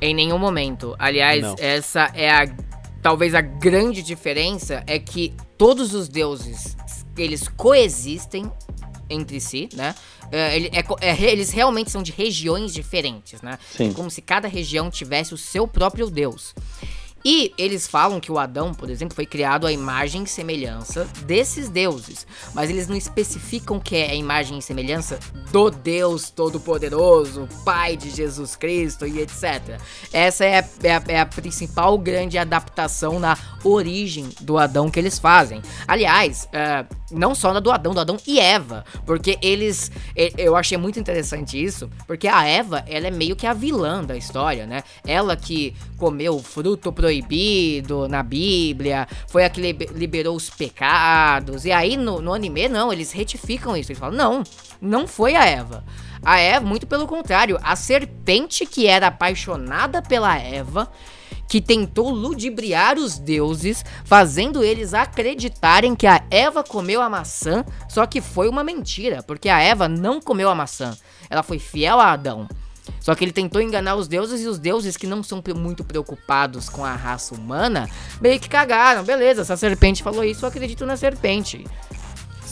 [0.00, 0.94] Em nenhum momento.
[0.98, 1.56] Aliás, não.
[1.58, 2.72] essa é a.
[3.00, 6.76] Talvez a grande diferença é que todos os deuses
[7.16, 8.50] eles coexistem
[9.10, 9.94] entre si, né?
[10.30, 13.58] É, é, é, eles realmente são de regiões diferentes, né?
[13.70, 13.90] Sim.
[13.90, 16.54] É como se cada região tivesse o seu próprio deus.
[17.24, 21.68] E eles falam que o Adão, por exemplo, foi criado à imagem e semelhança desses
[21.68, 25.18] deuses, mas eles não especificam que é a imagem e semelhança
[25.50, 29.80] do Deus Todo-Poderoso, Pai de Jesus Cristo e etc.
[30.12, 35.18] Essa é a, é é a principal grande adaptação na origem do Adão que eles
[35.18, 35.62] fazem.
[35.86, 39.90] Aliás, uh, não só na do Adão, do Adão e Eva, porque eles,
[40.36, 44.16] eu achei muito interessante isso, porque a Eva, ela é meio que a vilã da
[44.16, 44.82] história, né?
[45.06, 51.64] Ela que comeu fruto proibido proibido na Bíblia, foi a que liberou os pecados.
[51.64, 53.92] E aí no, no anime, não, eles retificam isso.
[53.92, 54.42] Eles falam: não,
[54.80, 55.84] não foi a Eva.
[56.24, 60.88] A Eva, muito pelo contrário, a serpente que era apaixonada pela Eva
[61.52, 68.06] que tentou ludibriar os deuses, fazendo eles acreditarem que a Eva comeu a maçã, só
[68.06, 70.96] que foi uma mentira, porque a Eva não comeu a maçã.
[71.28, 72.48] Ela foi fiel a Adão.
[73.00, 76.70] Só que ele tentou enganar os deuses e os deuses que não são muito preocupados
[76.70, 77.86] com a raça humana,
[78.18, 79.04] meio que cagaram.
[79.04, 81.66] Beleza, essa serpente falou isso, eu acredito na serpente.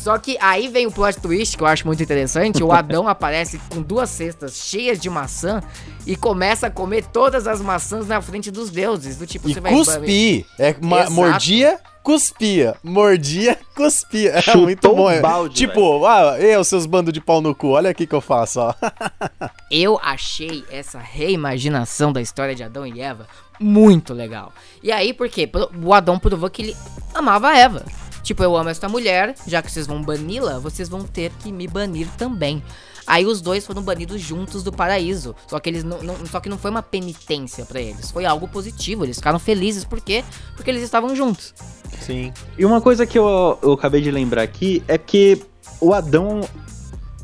[0.01, 2.63] Só que aí vem o plot twist que eu acho muito interessante.
[2.63, 5.63] O Adão aparece com duas cestas cheias de maçã
[6.07, 9.19] e começa a comer todas as maçãs na frente dos deuses.
[9.19, 9.73] Do tipo, e você vai.
[9.73, 10.47] Cuspir.
[10.59, 10.75] É,
[11.11, 12.75] mordia, cuspia.
[12.83, 14.31] Mordia, cuspia.
[14.41, 15.11] É Chutou muito bom.
[15.11, 15.21] É.
[15.21, 18.61] Balde, tipo, ah, eu, seus bandos de pau no cu, olha aqui que eu faço,
[18.61, 18.75] ó.
[19.71, 23.27] eu achei essa reimaginação da história de Adão e Eva
[23.61, 24.53] muito legal.
[24.83, 25.51] E aí, por quê?
[25.85, 26.77] O Adão provou que ele
[27.15, 27.85] amava a Eva.
[28.23, 31.67] Tipo, eu amo esta mulher, já que vocês vão bani-la, vocês vão ter que me
[31.67, 32.63] banir também.
[33.07, 35.35] Aí os dois foram banidos juntos do paraíso.
[35.47, 38.47] Só que eles não, não só que não foi uma penitência para eles, foi algo
[38.47, 39.05] positivo.
[39.05, 40.25] Eles ficaram felizes por quê?
[40.55, 41.55] Porque eles estavam juntos.
[42.01, 42.33] Sim.
[42.57, 45.43] E uma coisa que eu, eu acabei de lembrar aqui é que
[45.81, 46.41] o Adão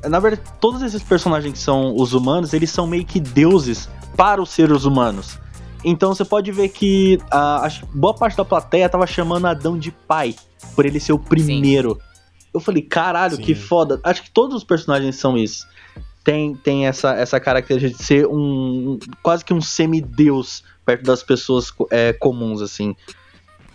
[0.09, 4.41] na verdade, todos esses personagens que são os humanos, eles são meio que deuses para
[4.41, 5.39] os seres humanos.
[5.85, 9.91] Então você pode ver que a, a boa parte da plateia tava chamando Adão de
[9.91, 10.35] pai,
[10.75, 11.95] por ele ser o primeiro.
[11.95, 12.17] Sim.
[12.55, 13.43] Eu falei, caralho, Sim.
[13.43, 14.01] que foda.
[14.03, 15.67] Acho que todos os personagens são isso.
[16.25, 18.99] Tem, tem essa, essa característica de ser um.
[19.23, 22.97] quase que um semideus perto das pessoas é, comuns, assim.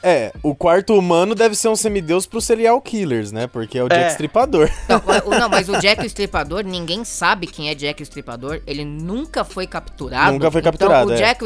[0.03, 3.47] É, o quarto humano deve ser um semideus pro serial killers, né?
[3.47, 4.07] Porque é o Jack é.
[4.09, 4.69] Stripador.
[4.89, 8.61] Não, não, mas o Jack Stripador, ninguém sabe quem é Jack Stripador.
[8.65, 10.33] Ele nunca foi capturado.
[10.33, 11.11] Nunca foi capturado.
[11.11, 11.33] Então, o é.
[11.33, 11.43] Jack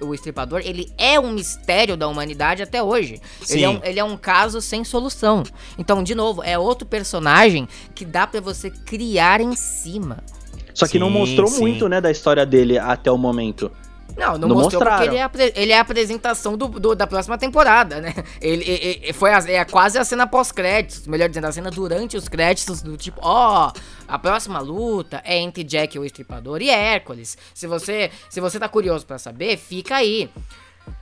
[0.00, 3.20] o, o Stripador, ele é um mistério da humanidade até hoje.
[3.42, 3.54] Sim.
[3.54, 5.42] Ele, é um, ele é um caso sem solução.
[5.76, 10.18] Então, de novo, é outro personagem que dá para você criar em cima.
[10.74, 11.60] Só que sim, não mostrou sim.
[11.60, 13.70] muito, né, da história dele até o momento.
[14.16, 14.96] Não, não, não mostrou mostraram.
[14.96, 18.14] porque ele é, a, ele é a apresentação do, do, da próxima temporada, né?
[18.40, 22.16] Ele, ele, ele foi a, é quase a cena pós-créditos, melhor dizendo, a cena durante
[22.16, 26.70] os créditos do tipo, ó, oh, a próxima luta é entre Jack o Estripador e
[26.70, 27.38] Hércules.
[27.54, 30.28] Se você, se você tá curioso para saber, fica aí.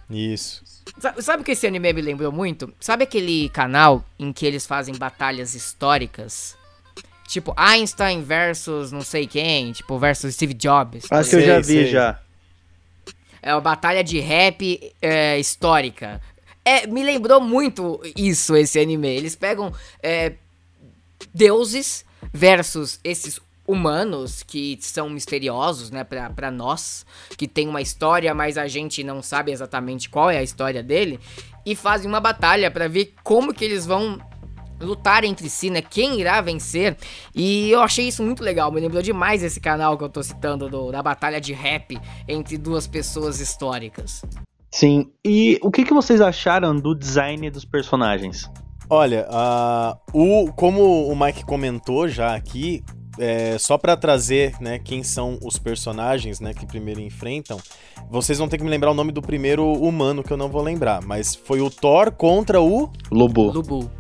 [0.09, 0.63] Isso.
[0.99, 2.73] Sabe, sabe o que esse anime me lembrou muito?
[2.81, 6.57] Sabe aquele canal em que eles fazem batalhas históricas?
[7.29, 11.07] Tipo, Einstein versus não sei quem, tipo, versus Steve Jobs.
[11.11, 11.87] Acho que eu já vi sei.
[11.87, 12.19] já.
[13.43, 16.21] É uma batalha de rap é, histórica.
[16.65, 19.09] É, me lembrou muito isso, esse anime.
[19.09, 19.73] Eles pegam
[20.03, 20.35] é,
[21.33, 28.35] deuses versus esses humanos que são misteriosos, né, pra, pra nós, que tem uma história,
[28.35, 31.21] mas a gente não sabe exatamente qual é a história dele,
[31.65, 34.21] e fazem uma batalha para ver como que eles vão
[34.81, 35.83] lutar entre si, né?
[35.83, 36.97] Quem irá vencer.
[37.35, 38.73] E eu achei isso muito legal.
[38.73, 42.57] Me lembrou demais esse canal que eu tô citando do, da batalha de rap entre
[42.57, 44.23] duas pessoas históricas.
[44.71, 45.11] Sim.
[45.25, 48.49] E o que, que vocês acharam do design dos personagens?
[48.89, 52.83] Olha, uh, o, como o Mike comentou já aqui,
[53.19, 57.59] é, só para trazer, né, quem são os personagens, né, que primeiro enfrentam,
[58.11, 60.63] vocês vão ter que me lembrar o nome do primeiro humano que eu não vou
[60.63, 63.53] lembrar, mas foi o Thor contra o Lobo.
[63.53, 63.91] Lobo.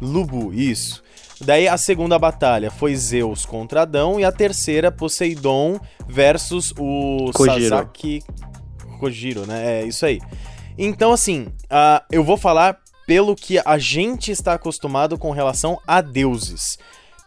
[0.00, 1.02] Lubu, isso.
[1.40, 7.68] Daí a segunda batalha foi Zeus contra Adão e a terceira Poseidon versus o Kojiro.
[7.68, 8.22] Sasaki
[8.98, 9.82] Kojiro, né?
[9.82, 10.20] É isso aí.
[10.76, 16.00] Então assim, uh, eu vou falar pelo que a gente está acostumado com relação a
[16.00, 16.76] deuses.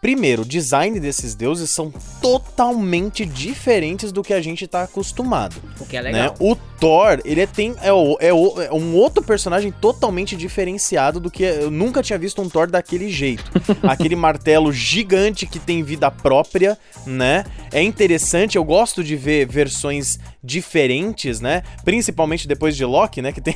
[0.01, 5.57] Primeiro, o design desses deuses são totalmente diferentes do que a gente tá acostumado.
[5.79, 6.21] O que é legal.
[6.23, 6.35] Né?
[6.39, 11.43] O Thor, ele é, tem, é, é, é, um outro personagem totalmente diferenciado do que.
[11.43, 13.43] Eu nunca tinha visto um Thor daquele jeito.
[13.83, 17.45] Aquele martelo gigante que tem vida própria, né?
[17.71, 21.63] É interessante, eu gosto de ver versões diferentes, né?
[21.83, 23.31] Principalmente depois de Loki, né?
[23.31, 23.55] Que tem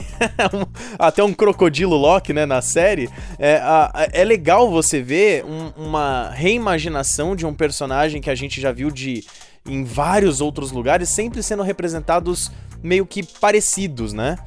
[1.00, 2.46] até um crocodilo Loki, né?
[2.46, 3.10] Na série.
[3.40, 8.62] É, a, é legal você ver um, uma reimaginação de um personagem que a gente
[8.62, 9.24] já viu de
[9.68, 12.52] em vários outros lugares, sempre sendo representados
[12.84, 14.38] meio que parecidos, né?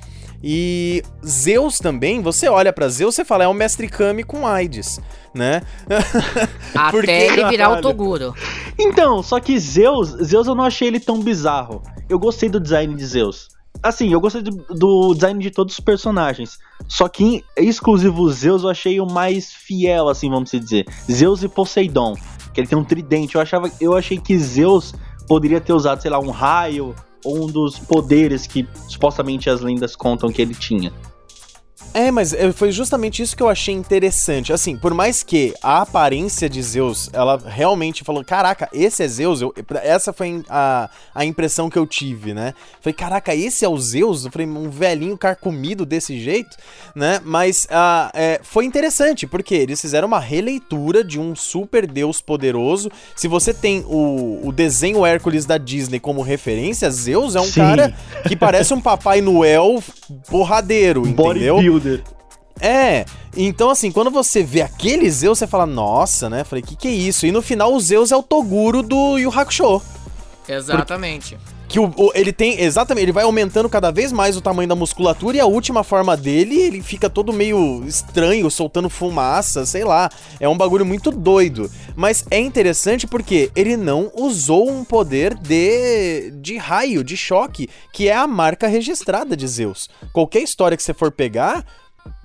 [0.42, 5.00] E Zeus também, você olha para Zeus e fala, é o mestre Kami com AIDS,
[5.34, 5.62] né?
[6.74, 8.34] Até Porque, ele virar o Toguro.
[8.78, 11.82] Então, só que Zeus, Zeus eu não achei ele tão bizarro.
[12.08, 13.48] Eu gostei do design de Zeus.
[13.82, 16.58] Assim, eu gostei do, do design de todos os personagens.
[16.86, 20.86] Só que em exclusivo Zeus eu achei o mais fiel, assim, vamos dizer.
[21.10, 22.14] Zeus e Poseidon.
[22.54, 23.34] Que ele tem um tridente.
[23.34, 24.94] Eu, achava, eu achei que Zeus
[25.28, 29.96] poderia ter usado, sei lá, um raio ou um dos poderes que supostamente as lendas
[29.96, 30.92] contam que ele tinha.
[31.94, 34.52] É, mas é, foi justamente isso que eu achei interessante.
[34.52, 39.40] Assim, por mais que a aparência de Zeus, ela realmente falou: caraca, esse é Zeus.
[39.40, 42.54] Eu, essa foi a, a impressão que eu tive, né?
[42.80, 44.24] Falei, caraca, esse é o Zeus?
[44.24, 46.56] Eu falei, um velhinho carcomido desse jeito,
[46.94, 47.20] né?
[47.24, 52.90] Mas uh, é, foi interessante, porque eles fizeram uma releitura de um super deus poderoso.
[53.16, 57.60] Se você tem o, o desenho Hércules da Disney como referência, Zeus é um Sim.
[57.60, 57.94] cara
[58.26, 59.82] que parece um Papai Noel
[60.28, 61.56] porradeiro, entendeu?
[61.56, 61.77] Bodybuilder.
[62.60, 63.04] É,
[63.36, 66.42] então assim, quando você vê aquele Zeus, você fala, nossa, né?
[66.42, 67.24] Falei, que que é isso?
[67.26, 69.80] E no final o Zeus é o Toguro do Yu Hakusho.
[70.48, 71.36] Exatamente.
[71.36, 74.68] Porque que o, o, ele tem exatamente, ele vai aumentando cada vez mais o tamanho
[74.68, 79.84] da musculatura e a última forma dele, ele fica todo meio estranho, soltando fumaça, sei
[79.84, 80.08] lá.
[80.40, 81.70] É um bagulho muito doido.
[81.94, 88.08] Mas é interessante porque ele não usou um poder de de raio, de choque, que
[88.08, 89.90] é a marca registrada de Zeus.
[90.12, 91.64] Qualquer história que você for pegar,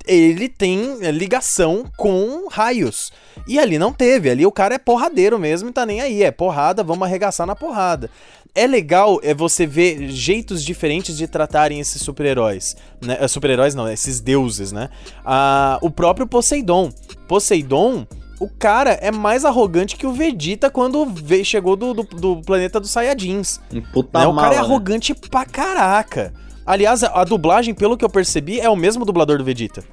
[0.06, 3.12] ele tem ligação com raios.
[3.47, 6.32] E ali não teve, ali o cara é porradeiro mesmo e tá nem aí, é
[6.32, 8.10] porrada, vamos arregaçar na porrada
[8.55, 12.75] é legal é você ver jeitos diferentes de tratarem esses super-heróis.
[13.01, 13.17] Né?
[13.19, 14.89] É, super-heróis não, esses deuses, né?
[15.25, 16.91] Ah, o próprio Poseidon.
[17.27, 18.05] Poseidon,
[18.39, 22.79] o cara é mais arrogante que o Vegeta quando veio, chegou do, do, do planeta
[22.79, 23.59] dos Saiyajins.
[23.91, 24.27] Puta né?
[24.27, 24.63] O cara é né?
[24.63, 26.31] arrogante pra caraca.
[26.65, 29.83] Aliás, a, a dublagem, pelo que eu percebi, é o mesmo dublador do Vegeta.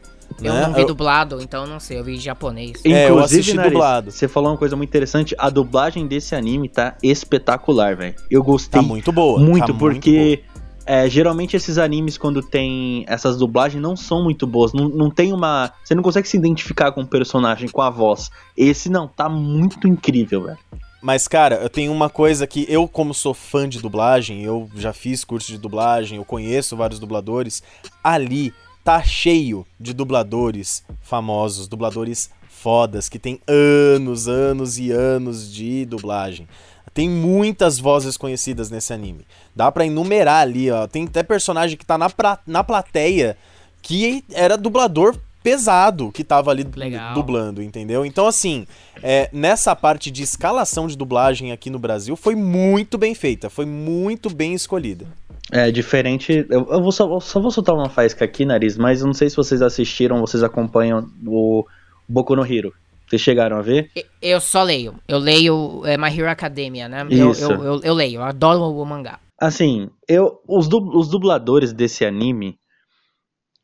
[0.46, 0.66] Eu né?
[0.66, 2.72] não vi dublado, então não sei, eu vi japonês.
[2.84, 4.10] É, Inclusive, eu assisti Nariz, dublado.
[4.10, 8.14] Você falou uma coisa muito interessante, a dublagem desse anime tá espetacular, velho.
[8.30, 8.80] Eu gostei.
[8.80, 9.38] Tá muito boa.
[9.38, 10.50] Muito, tá porque muito
[10.92, 14.72] é, geralmente esses animes, quando tem essas dublagens, não são muito boas.
[14.72, 15.72] Não, não tem uma.
[15.84, 18.28] Você não consegue se identificar com o personagem, com a voz.
[18.56, 20.58] Esse não, tá muito incrível, velho.
[21.00, 24.92] Mas, cara, eu tenho uma coisa que eu, como sou fã de dublagem, eu já
[24.92, 27.62] fiz curso de dublagem, eu conheço vários dubladores.
[28.02, 28.52] Ali
[28.84, 36.46] tá cheio de dubladores famosos, dubladores fodas, que tem anos, anos e anos de dublagem.
[36.92, 39.24] Tem muitas vozes conhecidas nesse anime.
[39.54, 40.86] Dá para enumerar ali, ó.
[40.86, 43.36] Tem até personagem que tá na, pra, na plateia
[43.80, 47.14] que era dublador pesado que tava ali Legal.
[47.14, 48.04] dublando, entendeu?
[48.04, 48.66] Então, assim,
[49.02, 53.64] é, nessa parte de escalação de dublagem aqui no Brasil foi muito bem feita, foi
[53.64, 55.06] muito bem escolhida.
[55.50, 56.46] É diferente.
[56.48, 59.14] Eu, eu vou só, eu só vou soltar uma faísca aqui, nariz, mas eu não
[59.14, 61.64] sei se vocês assistiram, vocês acompanham o
[62.08, 62.72] Boku no Hero.
[63.08, 63.90] Vocês chegaram a ver?
[64.22, 64.94] Eu só leio.
[65.08, 67.04] Eu leio é, My Hero Academia, né?
[67.10, 67.50] Isso.
[67.50, 69.18] Eu, eu, eu, leio, eu adoro o mangá.
[69.40, 72.56] Assim, eu, os, dub, os dubladores desse anime,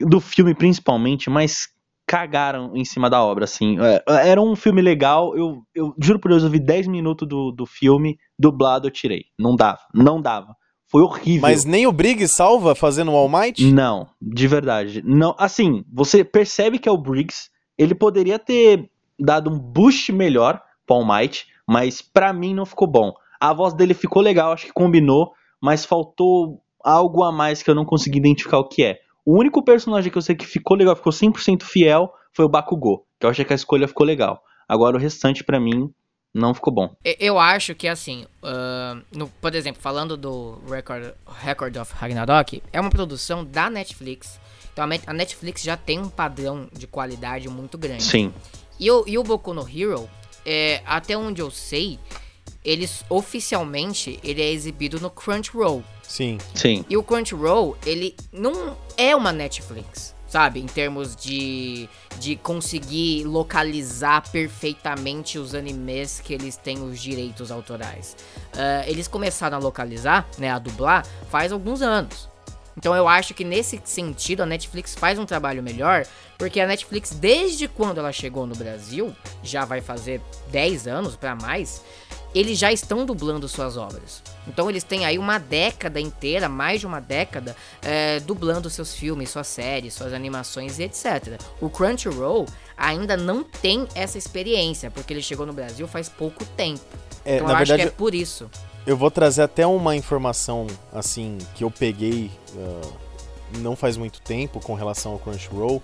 [0.00, 1.68] do filme principalmente, mas
[2.06, 3.76] cagaram em cima da obra, assim.
[3.80, 7.52] É, era um filme legal, eu, eu juro por Deus, eu vi 10 minutos do,
[7.52, 9.26] do filme, dublado eu tirei.
[9.38, 10.56] Não dava, não dava.
[10.88, 11.42] Foi horrível.
[11.42, 13.72] Mas nem o Briggs salva fazendo o All Might?
[13.72, 15.02] Não, de verdade.
[15.04, 20.60] Não, assim, você percebe que é o Briggs, ele poderia ter dado um boost melhor
[20.86, 23.12] pro All Might, mas para mim não ficou bom.
[23.40, 27.74] A voz dele ficou legal, acho que combinou, mas faltou algo a mais que eu
[27.74, 29.00] não consegui identificar o que é.
[29.24, 33.04] O único personagem que eu sei que ficou legal, ficou 100% fiel, foi o Bakugou,
[33.18, 34.40] que eu achei que a escolha ficou legal.
[34.68, 35.90] Agora o restante para mim
[36.36, 36.94] não ficou bom.
[37.02, 42.80] Eu acho que assim, uh, no, por exemplo, falando do Record, Record of Ragnarok, é
[42.80, 44.38] uma produção da Netflix.
[44.72, 48.02] Então a Netflix já tem um padrão de qualidade muito grande.
[48.02, 48.34] Sim.
[48.78, 50.08] E o, e o Boku no Hero,
[50.44, 51.98] é, até onde eu sei,
[52.62, 55.82] eles oficialmente ele é exibido no Crunchyroll.
[56.02, 56.36] Sim.
[56.54, 56.84] Sim.
[56.90, 60.60] E o Crunchyroll, ele não é uma Netflix, sabe?
[60.60, 68.16] Em termos de, de conseguir localizar perfeitamente os animes que eles têm os direitos autorais.
[68.54, 72.35] Uh, eles começaram a localizar, né, a dublar, faz alguns anos.
[72.76, 77.10] Então eu acho que nesse sentido a Netflix faz um trabalho melhor, porque a Netflix,
[77.10, 81.82] desde quando ela chegou no Brasil, já vai fazer 10 anos para mais,
[82.34, 84.22] eles já estão dublando suas obras.
[84.46, 89.30] Então eles têm aí uma década inteira, mais de uma década, é, dublando seus filmes,
[89.30, 91.40] suas séries, suas animações e etc.
[91.62, 92.44] O Crunchyroll
[92.76, 96.84] ainda não tem essa experiência, porque ele chegou no Brasil faz pouco tempo.
[97.24, 98.50] É, então eu verdade, acho que é por isso.
[98.86, 103.06] Eu vou trazer até uma informação, assim, que eu peguei uh,
[103.58, 105.82] não faz muito tempo com relação ao Crunchyroll.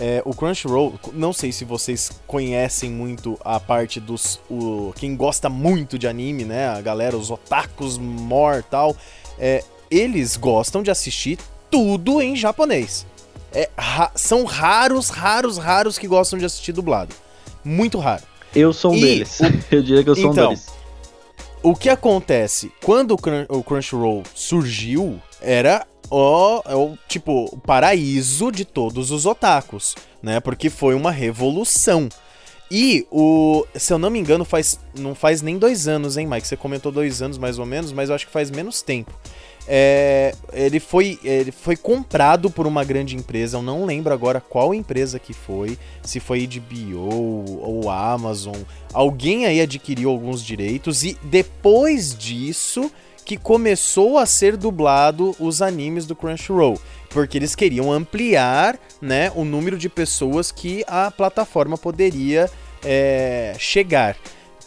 [0.00, 4.40] É, o Crunchyroll, não sei se vocês conhecem muito a parte dos.
[4.50, 6.68] O, quem gosta muito de anime, né?
[6.68, 8.96] A galera, os otakus, mortal.
[9.38, 11.38] É, eles gostam de assistir
[11.70, 13.06] tudo em japonês.
[13.52, 17.14] É, ra são raros, raros, raros que gostam de assistir dublado.
[17.62, 18.22] Muito raro.
[18.54, 19.38] Eu sou um e deles.
[19.70, 20.81] Eu diria que eu sou então, um deles
[21.62, 22.72] o que acontece?
[22.82, 23.16] Quando
[23.48, 30.40] o Crunchyroll surgiu, era o, é o tipo o paraíso de todos os otakus, né?
[30.40, 32.08] Porque foi uma revolução.
[32.70, 36.48] E o, se eu não me engano, faz não faz nem dois anos, hein, Mike?
[36.48, 39.12] Você comentou dois anos mais ou menos, mas eu acho que faz menos tempo.
[39.66, 44.74] É, ele, foi, ele foi comprado por uma grande empresa, eu não lembro agora qual
[44.74, 48.56] empresa que foi, se foi HBO ou Amazon.
[48.92, 52.90] Alguém aí adquiriu alguns direitos e depois disso
[53.24, 59.44] que começou a ser dublado os animes do Crunchyroll, porque eles queriam ampliar né, o
[59.44, 62.50] número de pessoas que a plataforma poderia
[62.84, 64.16] é, chegar.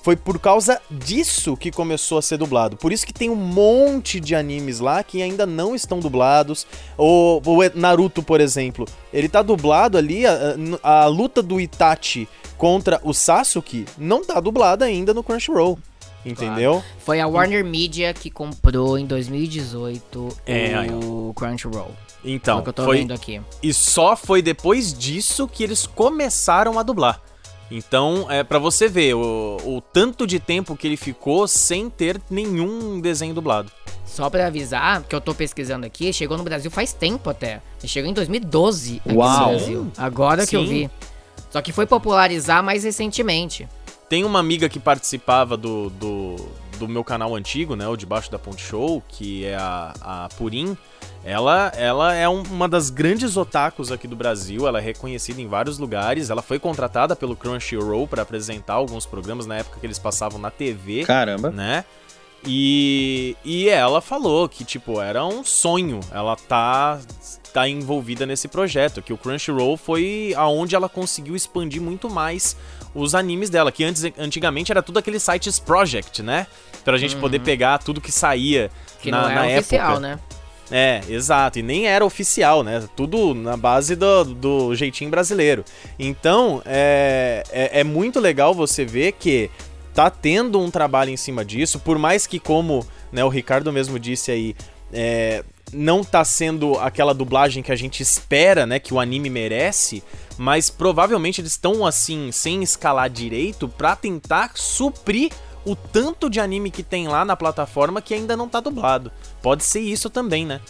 [0.05, 2.77] Foi por causa disso que começou a ser dublado.
[2.77, 6.67] Por isso que tem um monte de animes lá que ainda não estão dublados.
[6.95, 10.23] O, o Naruto, por exemplo, ele tá dublado ali.
[10.27, 15.79] A, a, luta do Itachi contra o Sasuke não tá dublada ainda no Crunchyroll.
[16.23, 16.73] Entendeu?
[16.73, 16.85] Claro.
[16.99, 21.89] Foi a Warner Media que comprou em 2018 é, o Crunchyroll.
[22.23, 23.07] Então, foi,
[23.63, 27.19] E só foi depois disso que eles começaram a dublar.
[27.69, 32.21] Então, é para você ver o, o tanto de tempo que ele ficou sem ter
[32.29, 33.71] nenhum desenho dublado.
[34.05, 37.61] Só para avisar, que eu tô pesquisando aqui, chegou no Brasil faz tempo até.
[37.79, 39.39] Ele chegou em 2012 aqui Uau.
[39.39, 39.91] no Brasil.
[39.97, 40.49] Agora Sim.
[40.49, 40.89] que eu vi.
[41.49, 43.67] Só que foi popularizar mais recentemente.
[44.07, 46.35] Tem uma amiga que participava do, do,
[46.77, 47.87] do meu canal antigo, né?
[47.87, 50.77] O Debaixo da Ponte Show, que é a, a Purim.
[51.25, 55.47] Ela, ela é um, uma das grandes otakus aqui do Brasil, ela é reconhecida em
[55.47, 56.29] vários lugares.
[56.29, 60.51] Ela foi contratada pelo Crunchyroll para apresentar alguns programas na época que eles passavam na
[60.51, 61.03] TV.
[61.03, 61.49] Caramba.
[61.49, 61.83] Né?
[62.45, 66.99] E, e ela falou que, tipo, era um sonho ela tá,
[67.51, 72.55] tá envolvida nesse projeto, que o Crunchyroll foi aonde ela conseguiu expandir muito mais
[72.93, 76.45] os animes dela, que antes, antigamente era tudo aqueles sites project, né?
[76.83, 77.21] Pra gente uhum.
[77.21, 78.69] poder pegar tudo que saía
[79.01, 79.99] que na, não na é oficial, época.
[79.99, 80.19] né?
[80.71, 81.59] É, exato.
[81.59, 82.83] E nem era oficial, né?
[82.95, 85.63] Tudo na base do, do jeitinho brasileiro.
[85.97, 89.49] Então, é, é, é muito legal você ver que
[89.93, 93.97] tá tendo um trabalho em cima disso, por mais que, como né, o Ricardo mesmo
[93.97, 94.55] disse aí,
[94.91, 100.03] é, não tá sendo aquela dublagem que a gente espera, né, que o anime merece,
[100.37, 105.31] mas provavelmente eles estão assim, sem escalar direito, pra tentar suprir
[105.65, 109.11] o tanto de anime que tem lá na plataforma que ainda não tá dublado.
[109.41, 110.61] Pode ser isso também, né?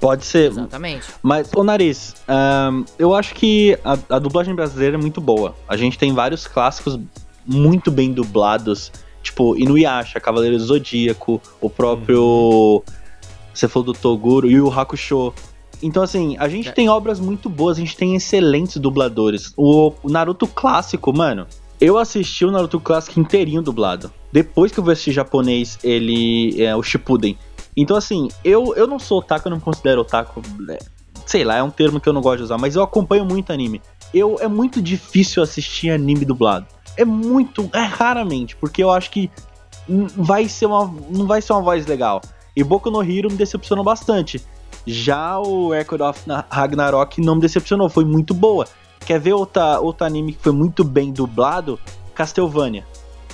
[0.00, 0.50] Pode ser.
[0.50, 1.06] Exatamente.
[1.22, 5.54] Mas, ô Nariz, um, eu acho que a, a, dublagem brasileira é muito boa.
[5.66, 6.98] A gente tem vários clássicos
[7.44, 12.22] muito bem dublados, tipo Inuyasha, Cavaleiro do Zodíaco, o próprio.
[12.22, 12.82] Uhum.
[13.52, 15.32] Você falou do Toguro e o Hakusho.
[15.82, 16.72] Então, assim, a gente é.
[16.72, 19.52] tem obras muito boas, a gente tem excelentes dubladores.
[19.56, 21.46] O, o Naruto clássico, mano,
[21.80, 24.12] eu assisti o Naruto clássico inteirinho dublado.
[24.32, 26.62] Depois que eu vou assistir japonês, ele.
[26.62, 27.38] É, o Shippuden.
[27.76, 30.42] Então, assim, eu, eu não sou otaku, eu não considero otaku.
[30.70, 30.78] É,
[31.24, 33.52] sei lá, é um termo que eu não gosto de usar, mas eu acompanho muito
[33.52, 33.80] anime.
[34.12, 36.66] Eu, é muito difícil assistir anime dublado.
[36.96, 39.30] É muito, é raramente, porque eu acho que
[40.16, 42.20] vai ser uma, não vai ser uma voz legal.
[42.56, 44.44] E Boku no Hero me decepcionou bastante.
[44.84, 46.20] Já o Record of
[46.50, 48.66] Ragnarok não me decepcionou, foi muito boa.
[49.08, 51.80] Quer ver outra, outro anime que foi muito bem dublado?
[52.14, 52.84] Castlevania.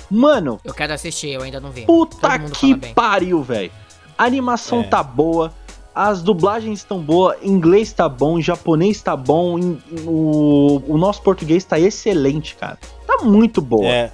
[0.09, 0.57] Mano.
[0.63, 1.81] Eu quero assistir, eu ainda não vi.
[1.81, 3.69] Puta que pariu, velho.
[4.17, 4.83] A animação é.
[4.83, 5.53] tá boa,
[5.93, 9.59] as dublagens estão boas, inglês tá bom, japonês tá bom,
[10.07, 12.79] o, o nosso português tá excelente, cara.
[13.05, 13.85] Tá muito boa.
[13.85, 14.13] É.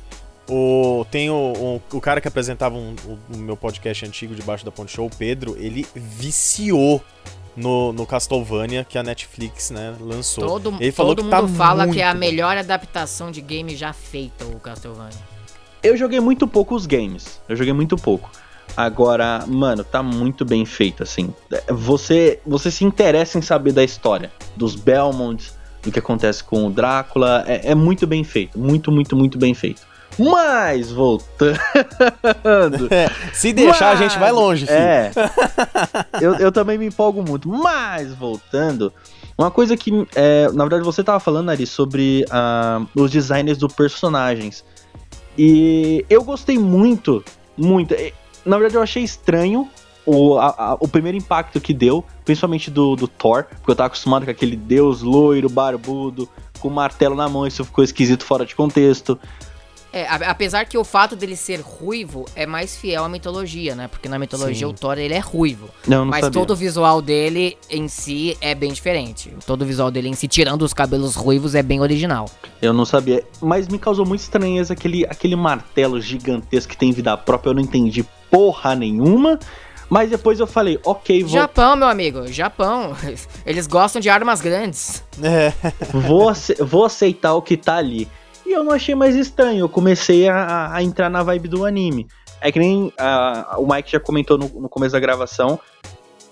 [0.50, 1.36] O, tem o,
[1.92, 5.06] o, o cara que apresentava um, o, o, meu podcast antigo debaixo da Ponte Show,
[5.06, 7.04] o Pedro, ele viciou
[7.56, 10.46] no, no Castlevania que a Netflix né, lançou.
[10.46, 13.76] Todo, ele falou todo que mundo tá fala que é a melhor adaptação de game
[13.76, 15.32] já feita, o Castlevania.
[15.84, 17.42] Eu joguei muito pouco os games.
[17.50, 18.30] Eu joguei muito pouco.
[18.76, 21.34] Agora, mano, tá muito bem feito, assim.
[21.68, 26.70] Você, você se interessa em saber da história, dos Belmonts, do que acontece com o
[26.70, 27.44] Drácula.
[27.48, 28.58] É, é muito bem feito.
[28.58, 29.82] Muito, muito, muito bem feito.
[30.18, 31.60] Mas, voltando.
[33.34, 34.78] se deixar, mas, a gente vai longe, filho.
[34.78, 35.12] É.
[36.22, 37.50] eu, eu também me empolgo muito.
[37.50, 38.94] Mas, voltando.
[39.38, 43.74] Uma coisa que, é, na verdade, você tava falando, Ari, sobre uh, os designers dos
[43.74, 44.64] personagens.
[45.38, 47.24] E eu gostei muito,
[47.58, 47.96] muito
[48.46, 49.70] na verdade, eu achei estranho
[50.06, 53.88] o, a, a, o primeiro impacto que deu, principalmente do, do Thor, porque eu tava
[53.88, 56.28] acostumado com aquele deus loiro, barbudo,
[56.60, 59.20] com o martelo na mão, isso ficou esquisito fora de contexto.
[59.94, 63.90] É, apesar que o fato dele ser ruivo é mais fiel à mitologia, né?
[63.90, 64.74] Porque na mitologia Sim.
[64.74, 65.70] o Thor ele é ruivo.
[65.86, 66.40] Não, não mas sabia.
[66.40, 69.34] todo o visual dele em si é bem diferente.
[69.46, 72.26] Todo o visual dele em si, tirando os cabelos ruivos, é bem original.
[72.62, 73.24] Eu não sabia.
[73.42, 77.50] Mas me causou muito estranheza aquele, aquele martelo gigantesco que tem vida própria.
[77.50, 79.38] Eu não entendi porra nenhuma.
[79.90, 81.34] Mas depois eu falei, ok, vou.
[81.34, 82.96] Japão, meu amigo, Japão.
[83.46, 85.04] Eles gostam de armas grandes.
[85.22, 85.52] É.
[85.92, 86.32] vou,
[86.66, 88.08] vou aceitar o que tá ali.
[88.52, 92.06] E eu não achei mais estranho, eu comecei a, a entrar na vibe do anime.
[92.42, 95.58] É que nem uh, o Mike já comentou no, no, começo da gravação.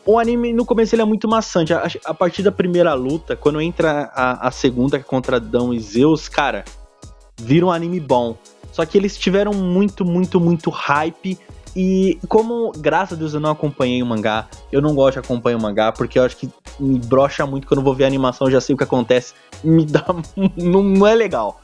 [0.05, 1.73] O anime, no começo, ele é muito maçante.
[1.73, 5.79] A, a partir da primeira luta, quando entra a, a segunda, é contra Adão e
[5.79, 6.65] Zeus, cara,
[7.37, 8.35] vira um anime bom.
[8.73, 11.39] Só que eles tiveram muito, muito, muito hype
[11.73, 15.57] e como, graças a Deus, eu não acompanhei o mangá, eu não gosto de acompanhar
[15.57, 18.47] o mangá, porque eu acho que me brocha muito quando eu vou ver a animação,
[18.47, 20.05] eu já sei o que acontece, me dá.
[20.57, 21.61] não é legal.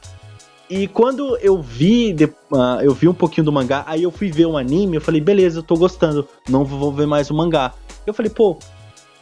[0.68, 2.12] E quando eu vi,
[2.50, 5.20] uh, eu vi um pouquinho do mangá, aí eu fui ver um anime, eu falei,
[5.20, 7.72] beleza, eu tô gostando, não vou ver mais o mangá.
[8.04, 8.58] Eu falei, pô,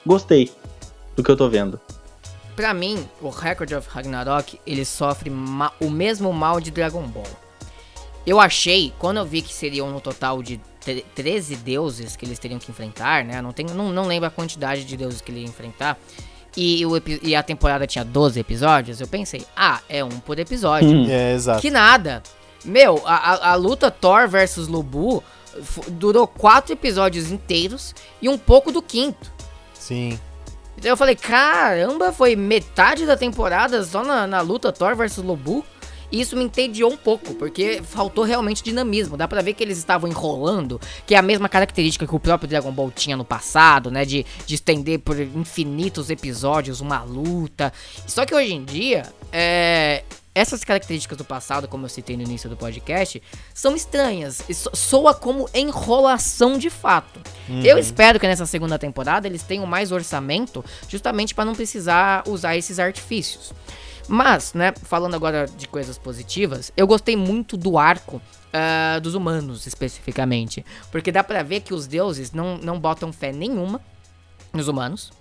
[0.07, 0.51] gostei
[1.15, 1.79] do que eu tô vendo.
[2.57, 5.31] Pra mim, o Record of Ragnarok, ele sofre
[5.81, 7.25] o mesmo mal de Dragon Ball.
[8.27, 10.59] Eu achei, quando eu vi que seriam no total de
[11.15, 13.43] 13 deuses que eles teriam que enfrentar, né?
[13.43, 15.99] Não, tenho, não, não lembro a quantidade de deuses que ele ia enfrentar.
[16.57, 16.93] E, o,
[17.23, 19.01] e a temporada tinha 12 episódios.
[19.01, 20.89] Eu pensei, ah, é um por episódio.
[20.89, 21.61] Hum, é, exato.
[21.61, 22.23] Que nada.
[22.65, 25.23] Meu, a, a, luta Thor versus Lubu
[25.93, 29.33] durou quatro episódios inteiros e um pouco do quinto.
[29.75, 30.19] Sim.
[30.79, 35.65] Então eu falei, caramba, foi metade da temporada só na, na luta Thor versus Lubu.
[36.15, 39.17] E isso me entediou um pouco, porque faltou realmente dinamismo.
[39.17, 42.49] Dá pra ver que eles estavam enrolando, que é a mesma característica que o próprio
[42.49, 44.05] Dragon Ball tinha no passado, né?
[44.05, 47.73] De, de estender por infinitos episódios uma luta.
[48.07, 52.49] Só que hoje em dia, é, essas características do passado, como eu citei no início
[52.49, 53.21] do podcast,
[53.53, 54.41] são estranhas.
[54.73, 57.19] Soa como enrolação de fato.
[57.49, 57.63] Uhum.
[57.63, 62.57] Eu espero que nessa segunda temporada eles tenham mais orçamento, justamente para não precisar usar
[62.57, 63.53] esses artifícios.
[64.09, 69.67] Mas, né, falando agora de coisas positivas, eu gostei muito do arco uh, dos humanos,
[69.67, 70.65] especificamente.
[70.93, 73.81] Porque dá pra ver que os deuses não, não botam fé nenhuma
[74.53, 75.13] nos humanos.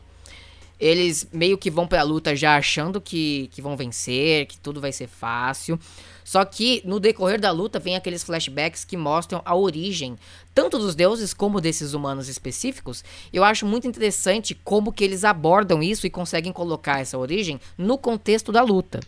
[0.84, 4.92] Eles meio que vão pra luta já achando que, que vão vencer, que tudo vai
[4.92, 5.80] ser fácil.
[6.26, 10.18] Só que no decorrer da luta vem aqueles flashbacks que mostram a origem
[10.54, 13.02] tanto dos deuses como desses humanos específicos.
[13.32, 17.98] Eu acho muito interessante como que eles abordam isso e conseguem colocar essa origem no
[17.98, 19.00] contexto da luta.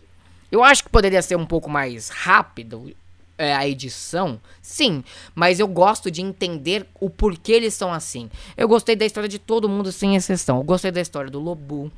[0.49, 2.89] Eu acho que poderia ser um pouco mais rápido
[3.37, 8.29] é, a edição, sim, mas eu gosto de entender o porquê eles são assim.
[8.55, 10.57] Eu gostei da história de todo mundo, sem exceção.
[10.57, 11.91] Eu gostei da história do Lobu.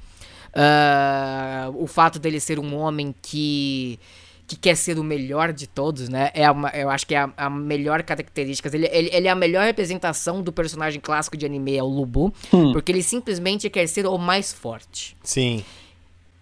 [0.48, 4.00] Uh, o fato dele ser um homem que
[4.48, 6.32] que quer ser o melhor de todos, né?
[6.34, 8.74] É uma, eu acho que é a, a melhor característica.
[8.74, 12.34] Ele, ele, ele, é a melhor representação do personagem clássico de anime, é o Lubu.
[12.54, 12.72] Hum.
[12.72, 15.18] Porque ele simplesmente quer ser o mais forte.
[15.22, 15.66] Sim.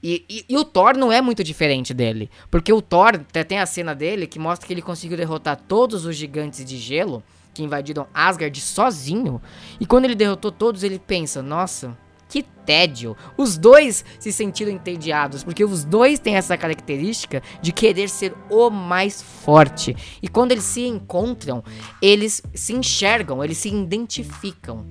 [0.07, 2.29] E, e, e, o Thor não é muito diferente dele.
[2.51, 6.05] Porque o Thor, até tem a cena dele que mostra que ele conseguiu derrotar todos
[6.05, 7.23] os gigantes de gelo
[7.55, 9.41] que invadiram Asgard sozinho.
[9.79, 11.97] E quando ele derrotou todos, ele pensa: nossa,
[12.29, 13.17] que tédio.
[13.35, 18.69] Os dois se sentiram entediados, porque os dois têm essa característica de querer ser o
[18.69, 19.95] mais forte.
[20.21, 21.63] E quando eles se encontram,
[21.99, 24.85] eles se enxergam, eles se identificam.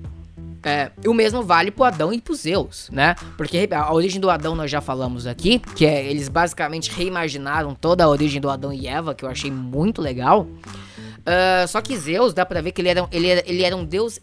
[0.67, 3.15] É, o mesmo vale pro Adão e pro Zeus, né?
[3.37, 8.03] Porque a origem do Adão nós já falamos aqui, que é eles basicamente reimaginaram toda
[8.03, 10.41] a origem do Adão e Eva, que eu achei muito legal.
[10.41, 13.85] Uh, só que Zeus, dá pra ver que ele era, ele era, ele era um
[13.85, 14.19] deus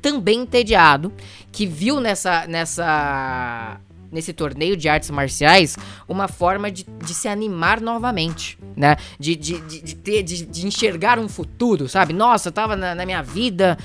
[0.00, 1.12] também entediado,
[1.52, 3.78] que viu nessa, nessa
[4.10, 5.76] nesse torneio de artes marciais
[6.08, 8.96] uma forma de, de se animar novamente, né?
[9.18, 12.12] De, de, de, de ter, de, de, enxergar um futuro, sabe?
[12.12, 13.76] Nossa, eu tava na, na, minha vida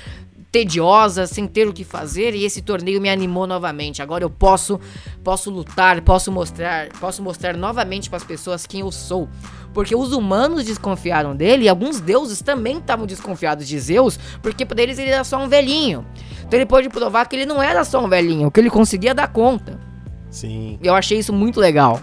[0.52, 4.02] tediosa, sem ter o que fazer, e esse torneio me animou novamente.
[4.02, 4.78] Agora eu posso
[5.24, 9.28] posso lutar, posso mostrar, posso mostrar novamente para as pessoas quem eu sou.
[9.72, 14.82] Porque os humanos desconfiaram dele e alguns deuses também estavam desconfiados de Zeus, porque para
[14.82, 16.04] eles ele era só um velhinho.
[16.44, 19.28] Então ele pode provar que ele não era só um velhinho, que ele conseguia dar
[19.28, 19.80] conta.
[20.28, 20.78] Sim.
[20.82, 22.02] Eu achei isso muito legal.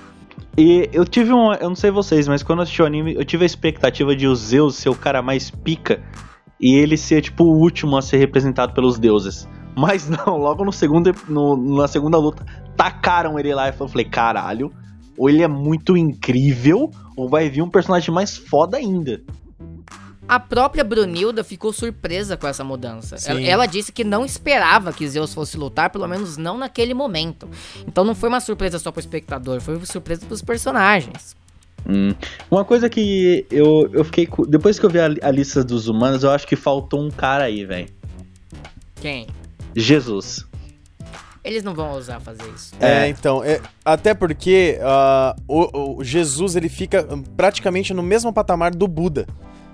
[0.58, 1.54] E eu tive um.
[1.54, 4.28] Eu não sei vocês, mas quando eu assisti o anime, eu tive a expectativa de
[4.28, 6.02] o Zeus ser o cara mais pica
[6.60, 9.48] e ele ser, tipo, o último a ser representado pelos deuses.
[9.78, 12.46] Mas não, logo no segundo, no, na segunda luta,
[12.76, 14.72] tacaram ele lá e eu falei, caralho,
[15.18, 19.22] ou ele é muito incrível, ou vai vir um personagem mais foda ainda.
[20.30, 23.16] A própria Brunilda ficou surpresa com essa mudança.
[23.26, 27.50] Ela, ela, disse que não esperava que Zeus fosse lutar, pelo menos não naquele momento.
[27.88, 31.36] Então não foi uma surpresa só pro espectador, foi uma surpresa pros personagens.
[31.88, 32.14] Hum.
[32.50, 34.28] Uma coisa que eu, eu fiquei.
[34.48, 37.46] Depois que eu vi a, a lista dos humanos, eu acho que faltou um cara
[37.46, 37.90] aí, velho.
[38.96, 39.28] Quem?
[39.76, 40.46] Jesus.
[41.44, 42.74] Eles não vão ousar fazer isso.
[42.80, 47.08] É, é então, é, até porque uh, o, o, Jesus ele fica
[47.38, 49.26] praticamente no mesmo patamar do Buda,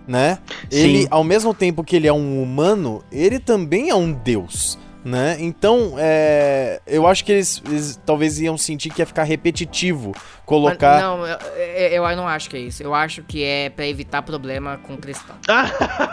[0.07, 0.37] né?
[0.69, 0.79] Sim.
[0.79, 5.37] Ele, ao mesmo tempo que ele é um humano, ele também é um deus né?
[5.39, 10.13] Então, é, eu acho que eles, eles, talvez iam sentir que ia ficar repetitivo
[10.47, 10.93] colocar.
[10.93, 12.81] Mas, não, eu, eu, não acho que é isso.
[12.81, 15.35] Eu acho que é para evitar problema com cristão.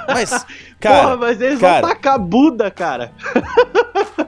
[0.06, 0.44] mas,
[0.78, 3.12] cara, Porra, mas eles cara, vão tacar Buda, cara.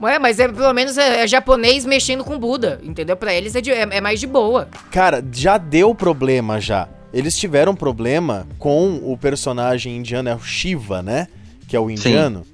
[0.00, 3.18] Ué, mas é, pelo menos é, é, japonês mexendo com Buda, entendeu?
[3.18, 4.66] Para eles é, de, é, é mais de boa.
[4.90, 6.88] Cara, já deu problema já.
[7.12, 11.28] Eles tiveram problema com o personagem indiano, é o Shiva, né?
[11.68, 12.44] Que é o indiano.
[12.44, 12.53] Sim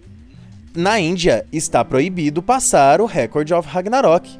[0.74, 4.30] na Índia está proibido passar o Record of Ragnarok.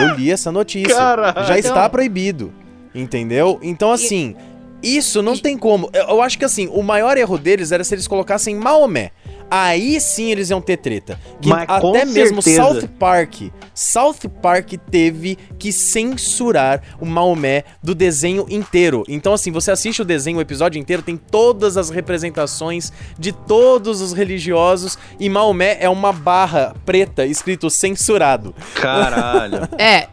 [0.00, 0.94] Eu li essa notícia.
[0.94, 1.46] Caralho.
[1.46, 2.52] Já está proibido.
[2.94, 3.58] Entendeu?
[3.62, 4.34] Então, assim,
[4.82, 5.90] isso não tem como.
[5.92, 9.10] Eu acho que, assim, o maior erro deles era se eles colocassem Maomé
[9.50, 11.18] aí sim eles iam ter treta.
[11.40, 12.80] Que Mas, até mesmo certeza.
[12.80, 13.34] South Park,
[13.74, 19.04] South Park teve que censurar o Maomé do desenho inteiro.
[19.08, 24.00] Então assim, você assiste o desenho, o episódio inteiro tem todas as representações de todos
[24.00, 28.54] os religiosos e Maomé é uma barra preta escrito censurado.
[28.74, 29.68] Caralho.
[29.78, 30.08] é,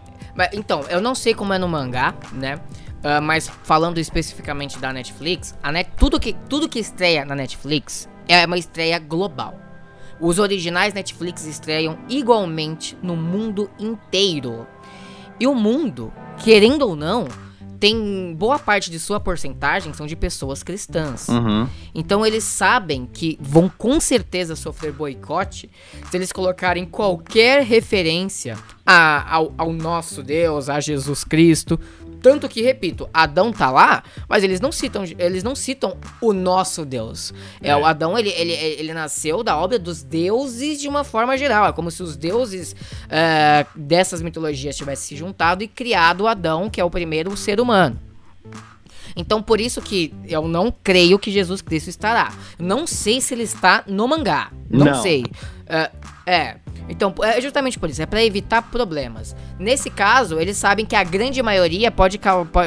[0.53, 2.59] então, eu não sei como é no mangá, né?
[3.03, 8.07] Uh, mas falando especificamente da Netflix, a net, tudo, que, tudo que estreia na Netflix
[8.27, 9.59] é uma estreia global.
[10.19, 14.67] Os originais Netflix estreiam igualmente no mundo inteiro.
[15.39, 17.27] E o mundo, querendo ou não,
[17.83, 21.27] tem boa parte de sua porcentagem são de pessoas cristãs.
[21.27, 21.67] Uhum.
[21.93, 25.69] Então eles sabem que vão com certeza sofrer boicote
[26.09, 31.77] se eles colocarem qualquer referência a, ao, ao nosso Deus, a Jesus Cristo,
[32.23, 36.85] tanto que, repito, Adão tá lá, mas eles não citam, eles não citam o nosso
[36.85, 37.33] Deus.
[37.61, 41.37] É, é o Adão, ele, ele, ele nasceu da obra dos deuses de uma forma
[41.37, 41.65] geral.
[41.67, 42.77] É como se os deuses
[43.09, 47.99] é, dessas mitologias tivessem se juntado e criado Adão, que é o primeiro ser humano.
[49.17, 52.33] Então, por isso que eu não creio que Jesus Cristo estará.
[52.57, 54.49] Não sei se ele está no mangá.
[54.69, 55.01] Não, não.
[55.01, 55.23] sei.
[55.23, 56.55] Uh, é.
[56.89, 59.35] Então, é justamente por isso, é para evitar problemas.
[59.57, 62.19] Nesse caso, eles sabem que a grande maioria pode,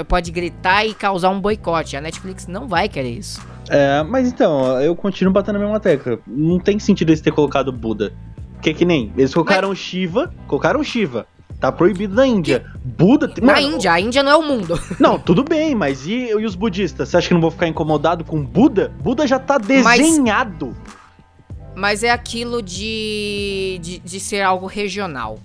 [0.09, 1.97] pode gritar e causar um boicote.
[1.97, 3.41] A Netflix não vai querer isso.
[3.69, 6.19] É, mas então, eu continuo batendo a mesma tecla.
[6.27, 8.13] Não tem sentido eles ter colocado Buda.
[8.63, 9.79] Que que nem, eles colocaram mas...
[9.79, 11.27] Shiva, colocaram Shiva.
[11.61, 12.65] Tá proibido na Índia.
[12.85, 13.33] Buda.
[13.41, 14.79] Na mano, Índia, a Índia não é o mundo.
[15.01, 17.09] Não, tudo bem, mas e, e os budistas?
[17.09, 18.93] Você acha que não vou ficar incomodado com Buda?
[19.01, 20.77] Buda já tá desenhado.
[20.77, 20.96] Mas...
[21.77, 25.39] Mas é aquilo de, de, de ser algo regional.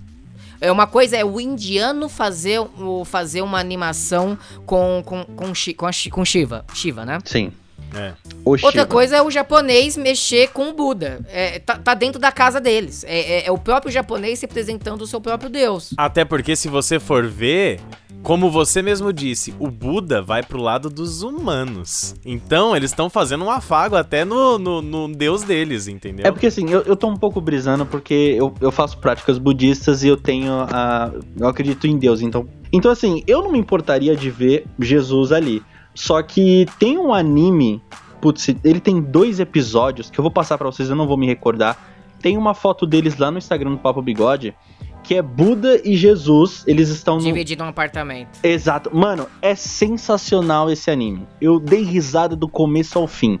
[0.62, 2.58] É uma coisa é o indiano fazer,
[3.04, 6.64] fazer uma animação com, com, com, com, com Shiva.
[6.72, 7.18] Shiva, né?
[7.24, 7.52] Sim.
[7.94, 8.12] É.
[8.44, 11.20] Outra coisa é o japonês mexer com o Buda.
[11.28, 13.04] É, tá, tá, dentro da casa deles.
[13.04, 15.94] É, é, é, o próprio japonês representando o seu próprio Deus.
[15.96, 17.80] Até porque, se você for ver,
[18.22, 22.14] como você mesmo disse, o Buda vai pro lado dos humanos.
[22.24, 26.26] Então, eles estão fazendo um afago até no, no, no, Deus deles, entendeu?
[26.26, 30.02] É porque assim, eu, eu tô um pouco brisando porque eu, eu faço práticas budistas
[30.02, 31.12] e eu tenho a.
[31.38, 32.20] Eu acredito em Deus.
[32.20, 35.62] Então, então, assim, eu não me importaria de ver Jesus ali.
[35.94, 37.82] Só que tem um anime.
[38.20, 41.26] Putz, ele tem dois episódios que eu vou passar para vocês, eu não vou me
[41.26, 41.76] recordar.
[42.20, 44.54] Tem uma foto deles lá no Instagram do Papo Bigode
[45.02, 46.64] que é Buda e Jesus.
[46.66, 47.22] Eles estão no...
[47.22, 48.38] Dividido um apartamento.
[48.42, 48.94] Exato.
[48.94, 51.26] Mano, é sensacional esse anime.
[51.40, 53.40] Eu dei risada do começo ao fim.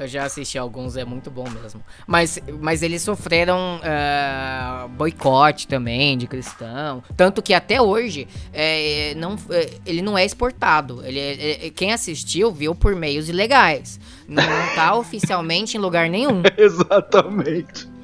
[0.00, 1.82] Eu já assisti alguns, é muito bom mesmo.
[2.06, 7.02] Mas, mas eles sofreram uh, boicote também de cristão.
[7.16, 11.04] Tanto que até hoje é, não, é, ele não é exportado.
[11.04, 13.98] Ele, é, é, quem assistiu viu por meios ilegais.
[14.28, 16.42] Não, não tá oficialmente em lugar nenhum.
[16.56, 17.95] Exatamente.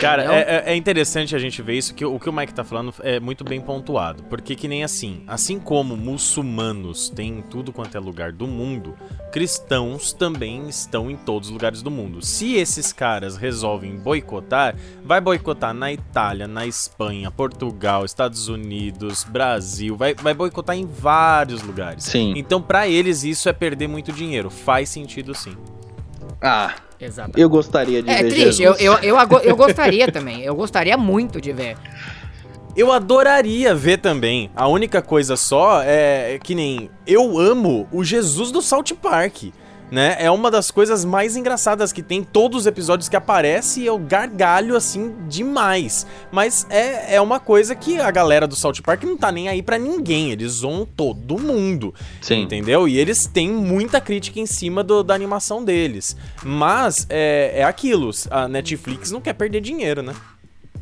[0.00, 2.94] Cara, é, é, interessante a gente ver isso, que o que o Mike tá falando
[3.00, 4.22] é muito bem pontuado.
[4.24, 8.94] Porque que nem assim, assim como muçulmanos têm em tudo quanto é lugar do mundo,
[9.32, 12.24] cristãos também estão em todos os lugares do mundo.
[12.24, 19.96] Se esses caras resolvem boicotar, vai boicotar na Itália, na Espanha, Portugal, Estados Unidos, Brasil,
[19.96, 22.04] vai, vai boicotar em vários lugares.
[22.04, 22.34] Sim.
[22.36, 24.50] Então, para eles, isso é perder muito dinheiro.
[24.50, 25.56] Faz sentido sim.
[26.40, 27.40] Ah, Exatamente.
[27.40, 28.26] Eu gostaria de é, ver.
[28.26, 30.42] É triste, eu, eu, eu, eu gostaria também.
[30.42, 31.76] Eu gostaria muito de ver.
[32.76, 34.50] Eu adoraria ver também.
[34.54, 39.44] A única coisa só é que nem eu amo o Jesus do Salt Park
[39.90, 40.16] né?
[40.18, 42.22] É uma das coisas mais engraçadas que tem.
[42.22, 46.06] Todos os episódios que aparece eu gargalho assim demais.
[46.32, 49.62] Mas é, é uma coisa que a galera do South Park não tá nem aí
[49.62, 50.30] para ninguém.
[50.32, 51.94] Eles zoam todo mundo.
[52.20, 52.42] Sim.
[52.42, 52.88] Entendeu?
[52.88, 56.16] E eles têm muita crítica em cima do, da animação deles.
[56.42, 58.10] Mas é, é aquilo.
[58.30, 60.14] A Netflix não quer perder dinheiro, né?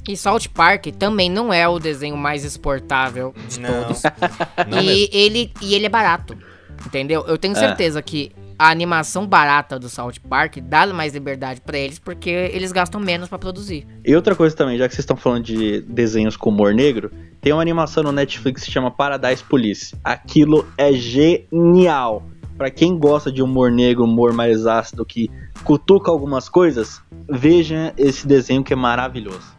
[0.09, 3.85] E South Park também não é o desenho mais exportável de não.
[3.85, 4.03] todos.
[4.69, 5.09] Não e, mesmo.
[5.13, 6.37] ele, e ele é barato.
[6.85, 7.25] Entendeu?
[7.27, 7.59] Eu tenho é.
[7.59, 8.03] certeza é.
[8.03, 13.01] que a animação barata do South Park dá mais liberdade para eles porque eles gastam
[13.01, 13.87] menos para produzir.
[14.05, 17.53] E outra coisa também, já que vocês estão falando de desenhos com humor negro, tem
[17.53, 19.95] uma animação no Netflix que se chama Paradise Police.
[20.05, 22.25] Aquilo é genial.
[22.57, 25.31] Para quem gosta de humor negro, humor mais ácido que
[25.65, 29.57] cutuca algumas coisas, veja esse desenho que é maravilhoso.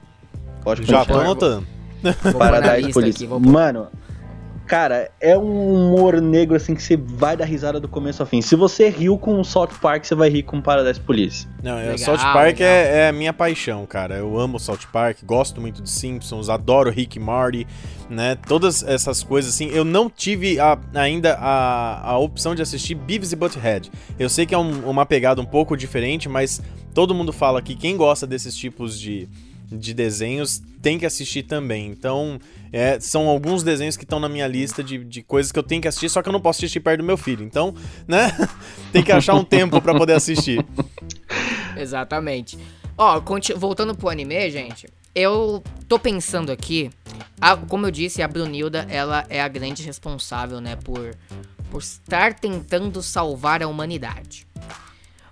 [0.64, 1.68] Pode Já tô anotando.
[2.38, 3.26] Paradise Police.
[3.26, 3.88] Aqui, Mano,
[4.66, 8.42] Cara, é um humor negro assim que você vai dar risada do começo ao fim.
[8.42, 11.48] Se você riu com o South Park, você vai rir com Paradise Police.
[11.62, 14.16] Não, é, legal, South Park é, é, a minha paixão, cara.
[14.16, 17.68] Eu amo South Park, gosto muito de Simpsons, adoro Rick e Marty,
[18.10, 18.38] né?
[18.48, 19.70] Todas essas coisas assim.
[19.70, 23.92] Eu não tive a, ainda a, a opção de assistir Beavis e Butthead.
[24.18, 26.62] Eu sei que é um, uma pegada um pouco diferente, mas
[26.94, 29.28] todo mundo fala que quem gosta desses tipos de
[29.78, 31.88] de desenhos tem que assistir também.
[31.88, 32.40] Então,
[32.72, 35.82] é, são alguns desenhos que estão na minha lista de, de coisas que eu tenho
[35.82, 37.44] que assistir, só que eu não posso assistir perto do meu filho.
[37.44, 37.74] Então,
[38.08, 38.32] né?
[38.92, 40.66] tem que achar um tempo para poder assistir.
[41.78, 42.58] Exatamente.
[42.98, 43.22] Ó,
[43.56, 46.90] voltando pro anime, gente, eu tô pensando aqui,
[47.40, 51.16] a, como eu disse, a Brunilda, ela é a grande responsável, né, por,
[51.72, 54.46] por estar tentando salvar a humanidade.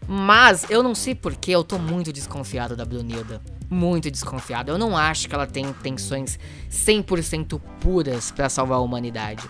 [0.07, 3.41] Mas eu não sei porque eu tô muito desconfiado da Brunilda.
[3.74, 4.69] Muito desconfiado.
[4.69, 6.38] Eu não acho que ela tem intenções
[6.69, 9.49] 100% puras para salvar a humanidade.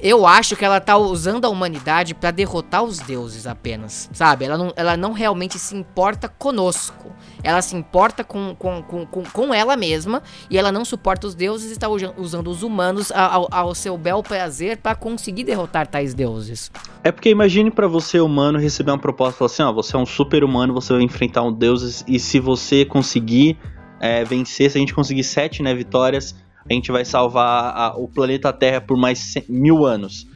[0.00, 4.44] Eu acho que ela tá usando a humanidade para derrotar os deuses apenas, sabe?
[4.44, 7.12] Ela não, ela não realmente se importa conosco.
[7.42, 11.34] Ela se importa com, com, com, com, com ela mesma e ela não suporta os
[11.34, 16.14] deuses e está usando os humanos ao, ao seu bel prazer para conseguir derrotar tais
[16.14, 16.70] deuses.
[17.02, 20.44] É porque imagine para você, humano, receber uma proposta assim: ó, você é um super
[20.44, 23.58] humano, você vai enfrentar um deus e se você conseguir
[24.00, 26.36] é, vencer, se a gente conseguir sete né, vitórias
[26.70, 30.26] a gente vai salvar a, o planeta Terra por mais mil anos.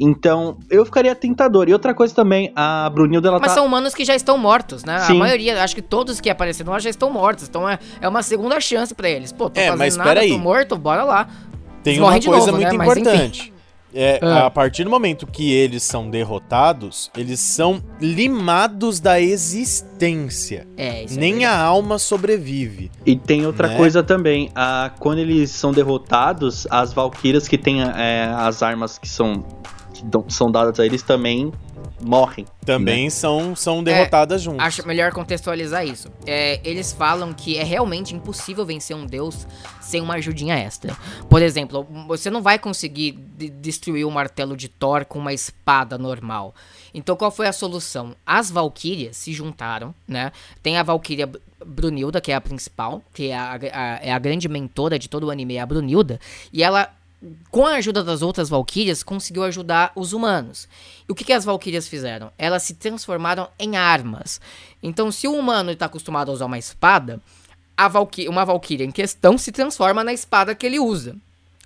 [0.00, 1.68] Então, eu ficaria tentador.
[1.68, 3.54] E outra coisa também, a Brunilda, ela Mas tá...
[3.56, 4.98] são humanos que já estão mortos, né?
[5.00, 5.12] Sim.
[5.12, 7.48] A maioria, acho que todos que apareceram lá já estão mortos.
[7.48, 9.30] Então é, é uma segunda chance pra eles.
[9.32, 10.30] Pô, tô É, fazendo mas nada, peraí.
[10.30, 11.28] tô morto, bora lá.
[11.84, 12.78] Tem Eles uma coisa novo, muito né?
[12.78, 13.52] Mas, importante.
[13.94, 14.46] É, Ah.
[14.46, 20.66] a partir do momento que eles são derrotados, eles são limados da existência.
[20.76, 21.52] É, isso é Nem verdade.
[21.54, 22.90] a alma sobrevive.
[23.04, 23.76] E tem outra Né?
[23.76, 24.50] coisa também.
[24.54, 29.44] A, quando eles são derrotados, as Valkyrias que têm é, as armas que são,
[30.26, 31.52] que são dadas a eles também
[32.04, 32.46] morrem.
[32.64, 34.62] Também são, são derrotadas juntas.
[34.62, 36.08] É, Acho melhor contextualizar isso.
[36.26, 39.46] É, eles falam que é realmente impossível vencer um deus
[39.80, 40.96] sem uma ajudinha extra.
[41.28, 45.96] Por exemplo, você não vai conseguir de- destruir o martelo de Thor com uma espada
[45.98, 46.54] normal.
[46.94, 48.14] Então qual foi a solução?
[48.26, 50.30] As Valkyrias se juntaram, né?
[50.62, 54.18] Tem a Valkyria Br- Brunilda, que é a principal, que é a, a- é a
[54.18, 56.20] grande mentora de todo o anime, é a Brunilda,
[56.52, 56.90] e ela
[57.50, 60.68] com a ajuda das outras Valkyrias, conseguiu ajudar os humanos.
[61.08, 62.32] E o que, que as Valkyrias fizeram?
[62.36, 64.40] Elas se transformaram em armas.
[64.82, 67.20] Então, se o humano está acostumado a usar uma espada,
[67.88, 71.16] Valky uma Valkyria em questão se transforma na espada que ele usa.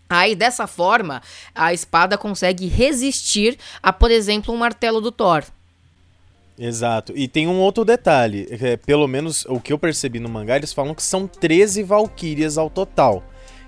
[0.09, 1.21] Aí, dessa forma,
[1.55, 5.45] a espada consegue resistir a, por exemplo, um martelo do Thor.
[6.59, 7.13] Exato.
[7.17, 8.47] E tem um outro detalhe.
[8.51, 12.57] é, pelo menos o que eu percebi no mangá, eles falam que são 13 Valkyrias
[12.57, 13.23] ao total.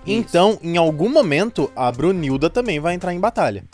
[0.07, 3.65] Então, em algum momento, a Brunilda também vai entrar em batalha.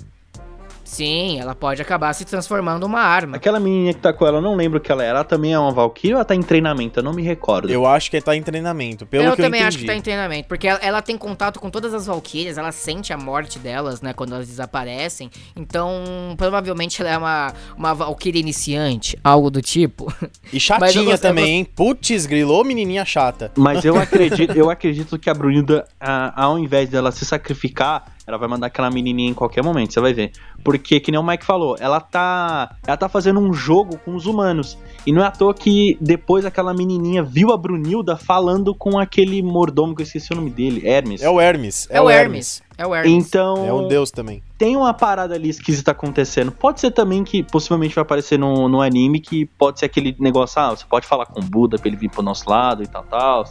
[0.84, 3.36] Sim, ela pode acabar se transformando uma arma.
[3.36, 5.08] Aquela menininha que tá com ela, eu não lembro o que ela é.
[5.08, 7.00] Ela também é uma Valkyria ou ela tá em treinamento?
[7.00, 7.70] Eu não me recordo.
[7.70, 9.68] Eu acho que tá em treinamento, pelo eu que eu também entendi.
[9.68, 12.70] acho que tá em treinamento, porque ela, ela tem contato com todas as Valkyrias, ela
[12.72, 15.30] sente a morte delas, né, quando elas desaparecem.
[15.56, 20.12] Então, provavelmente ela é uma, uma Valkyria iniciante, algo do tipo.
[20.52, 21.64] E eu chatinha eu também, hein?
[21.64, 23.50] Putz, grilou menininha chata.
[23.56, 28.38] Mas eu acredito, eu acredito que a Brunilda, a- ao invés dela se sacrificar, ela
[28.38, 30.32] vai mandar aquela menininha em qualquer momento, você vai ver.
[30.62, 34.26] Porque, que nem o Mike falou, ela tá, ela tá fazendo um jogo com os
[34.26, 34.78] humanos.
[35.06, 39.42] E não é à toa que depois aquela menininha viu a Brunilda falando com aquele
[39.42, 41.22] mordomo, que eu esqueci o nome dele, Hermes.
[41.22, 41.86] É o Hermes.
[41.90, 42.62] É, o Hermes.
[42.78, 43.12] É o Hermes.
[43.12, 44.42] Então, É um deus também.
[44.56, 46.50] tem uma parada ali esquisita acontecendo.
[46.50, 50.60] Pode ser também que possivelmente vai aparecer no, no anime, que pode ser aquele negócio,
[50.60, 53.04] ah, você pode falar com o Buda pra ele vir pro nosso lado e tal,
[53.04, 53.44] tal.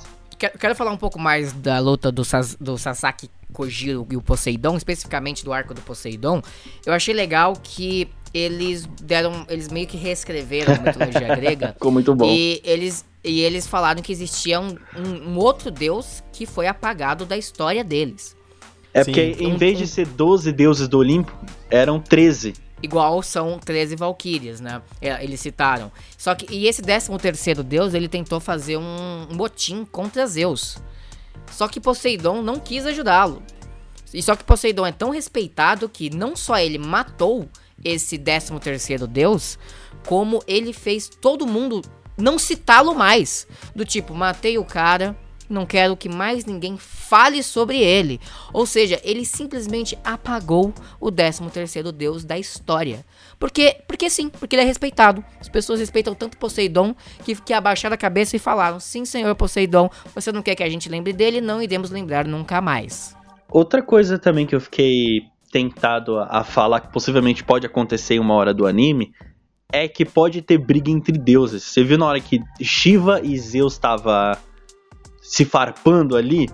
[0.44, 4.22] Quero, quero falar um pouco mais da luta do, Sas- do Sasaki Kojiro e o
[4.22, 6.42] Poseidon, especificamente do arco do Poseidon.
[6.86, 9.46] Eu achei legal que eles deram.
[9.48, 11.68] Eles meio que reescreveram a mitologia grega.
[11.72, 12.26] Ficou muito bom.
[12.26, 17.26] E eles, e eles falaram que existia um, um- um outro deus que foi apagado
[17.26, 18.36] da história deles.
[18.94, 19.12] É Sim.
[19.14, 21.32] porque em Um- vez de ser 12 deuses do Olimpo,
[21.72, 22.54] eram 13.
[22.84, 24.82] Igual são 13 Valquírias, né?
[25.02, 25.90] É, Eles citaram.
[26.18, 30.78] Só que, e esse 13 terceiro deus, ele tentou fazer um, motim contra Zeus.
[31.50, 33.42] Só que Poseidon não quis ajudá-lo.
[34.14, 37.48] E só que Poseidon é tão respeitado que não só ele matou
[37.84, 39.58] esse 13 terceiro deus,
[40.06, 41.82] como ele fez todo mundo
[42.18, 43.48] não citá-lo mais.
[43.74, 45.18] Do tipo, matei o cara,
[45.54, 48.20] não quero que mais ninguém fale sobre ele.
[48.52, 53.06] Ou seja, ele simplesmente apagou o 13 terceiro deus da história.
[53.40, 55.24] Porque, porque sim, porque ele é respeitado.
[55.40, 59.90] As pessoas respeitam tanto Poseidon que, que abaixaram a cabeça e falaram: Sim, senhor Poseidon,
[60.14, 61.40] você não quer que a gente lembre dele?
[61.40, 63.16] Não iremos lembrar nunca mais.
[63.50, 68.34] Outra coisa também que eu fiquei tentado a, falar que possivelmente pode acontecer em uma
[68.34, 69.14] hora do anime
[69.72, 71.64] é que pode ter briga entre deuses.
[71.64, 74.40] Você viu na hora que Shiva e Zeus tava
[75.24, 76.50] se farpando ali?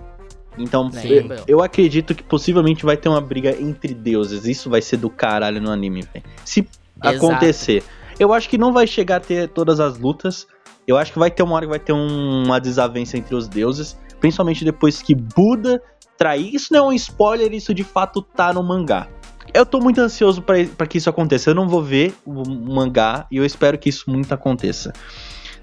[0.58, 4.44] Então, eu, eu acredito que possivelmente vai ter uma briga entre deuses.
[4.46, 6.24] Isso vai ser do caralho no anime, velho.
[6.44, 6.66] Se
[7.02, 7.16] Exato.
[7.26, 7.82] acontecer.
[8.18, 10.46] Eu acho que não vai chegar a ter todas as lutas.
[10.86, 13.48] Eu acho que vai ter uma hora que vai ter um- uma desavença entre os
[13.48, 13.98] deuses.
[14.20, 15.80] Principalmente depois que Buda
[16.18, 16.54] trair.
[16.54, 19.08] Isso não é um spoiler, isso de fato tá no mangá.
[19.54, 21.48] Eu tô muito ansioso pra que isso aconteça.
[21.50, 24.92] Eu não vou ver o mangá e eu espero que isso muito aconteça.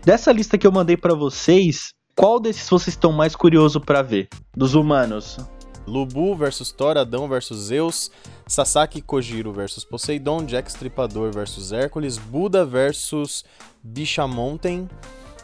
[0.04, 4.28] Dessa lista que eu mandei pra vocês, qual desses vocês estão mais curiosos pra ver?
[4.56, 5.38] Dos humanos.
[5.86, 8.12] Lubu versus Thor, Adão versus Zeus,
[8.46, 13.46] Sasaki Kojiro versus Poseidon, Jack Stripador versus Hércules, Buda versus
[13.82, 14.90] Bishamonten,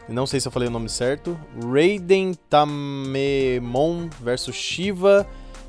[0.09, 5.25] não sei se eu falei o nome certo, Raiden Tamemon versus Shiva,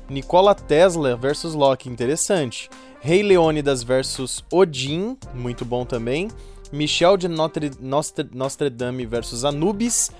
[0.09, 2.69] Nikola Tesla versus Loki, interessante.
[2.99, 6.27] Rei Leônidas versus Odin, muito bom também.
[6.73, 10.11] Michel de Notre, Nostre, Notre Dame versus Anubis.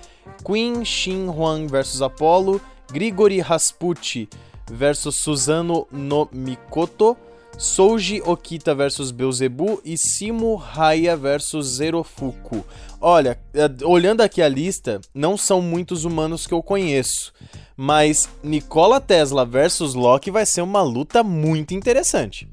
[0.42, 2.60] Queen Shin Huang versus Apollo.
[2.92, 4.28] Grigori Rasputi
[4.70, 7.16] versus Susano no Mikoto.
[7.58, 12.62] Souji Okita versus Beelzebub e Simo Raya versus Zerofuku.
[13.00, 17.32] Olha, eh, olhando aqui a lista, não são muitos humanos que eu conheço,
[17.74, 22.46] mas Nikola Tesla versus Loki vai ser uma luta muito interessante.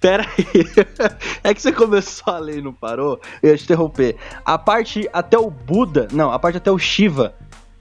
[0.00, 0.64] Pera aí.
[1.42, 3.20] É que você começou a ler e não parou.
[3.42, 4.16] Eu ia te interromper.
[4.44, 6.08] A parte até o Buda.
[6.12, 7.34] Não, a parte até o Shiva.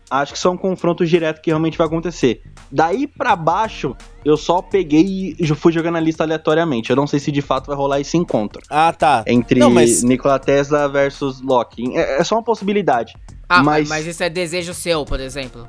[0.09, 2.41] Acho que são um confronto direto que realmente vai acontecer.
[2.71, 3.93] Daí pra baixo,
[4.23, 6.89] eu só peguei e fui jogando a lista aleatoriamente.
[6.89, 8.61] Eu não sei se de fato vai rolar esse encontro.
[8.69, 9.23] Ah, tá.
[9.27, 11.93] Entre Não, mas- Nikola Tesla versus Locke.
[11.97, 13.15] É, é só uma possibilidade.
[13.49, 13.89] Ah, mas...
[13.89, 15.67] mas isso é desejo seu, por exemplo.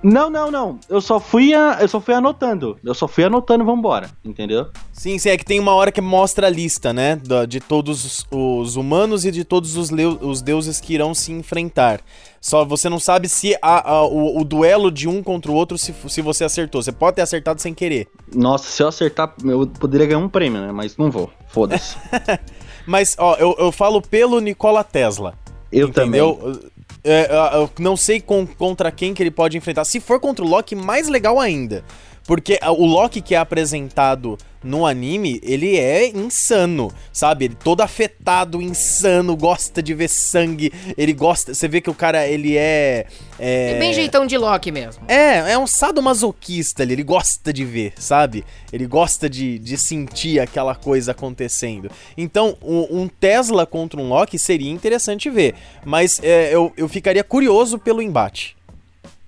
[0.00, 0.78] Não, não, não.
[0.88, 2.78] Eu só fui, a- eu só fui anotando.
[2.84, 4.08] Eu só fui anotando, vambora.
[4.24, 4.68] Entendeu?
[4.92, 7.20] Sim, sim, é que tem uma hora que mostra a lista, né?
[7.48, 9.90] De todos os, os humanos e de todos os,
[10.20, 12.00] os deuses que irão se enfrentar.
[12.40, 15.76] Só você não sabe se a- a- o, o duelo de um contra o outro,
[15.76, 16.80] se, se você acertou.
[16.80, 18.06] Você pode ter acertado sem querer.
[18.32, 20.70] Nossa, se eu acertar, eu poderia ganhar um prêmio, né?
[20.70, 21.28] Mas não vou.
[21.48, 21.96] Foda-se.
[22.86, 25.34] Mas, ó, eu, eu falo pelo Nikola Tesla.
[25.70, 26.20] Eu também.
[27.04, 29.84] É, eu não sei com- contra quem que ele pode enfrentar.
[29.84, 31.84] Se for contra o Loki, mais legal ainda.
[32.28, 37.46] Porque o Loki que é apresentado no anime, ele é insano, sabe?
[37.46, 40.70] Ele todo afetado, insano, gosta de ver sangue.
[40.98, 41.54] Ele gosta.
[41.54, 43.06] Você vê que o cara, ele é.
[43.38, 45.04] É, É bem jeitão de Loki mesmo.
[45.08, 48.44] é, é um sadomasoquista ali, ele gosta de ver, sabe?
[48.70, 51.90] Ele gosta de, de sentir aquela coisa acontecendo.
[52.14, 57.24] Então, um, um Tesla contra um Loki seria interessante ver, mas é, eu, eu ficaria
[57.24, 58.57] curioso pelo embate.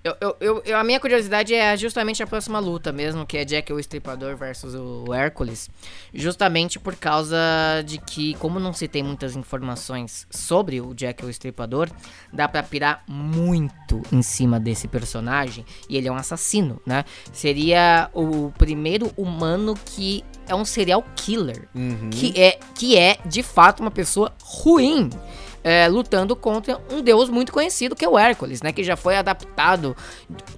[0.03, 3.45] Eu, eu, eu- eu- a minha curiosidade é justamente a próxima luta mesmo, que é
[3.45, 5.69] Jack o Estripador versus o Hércules.
[6.15, 7.37] Justamente por causa
[7.85, 11.91] de que, como não se tem muitas informações sobre o Jack o Estripador,
[12.33, 15.67] dá pra pirar muito em cima desse personagem.
[15.87, 17.05] E ele é um assassino, né?
[17.31, 21.69] Seria o primeiro humano que é um serial killer.
[22.11, 25.11] Que, é, que é, de fato, uma pessoa ruim.
[25.63, 28.73] É, lutando contra um deus muito conhecido que é o Hércules, né?
[28.73, 29.95] Que já foi adaptado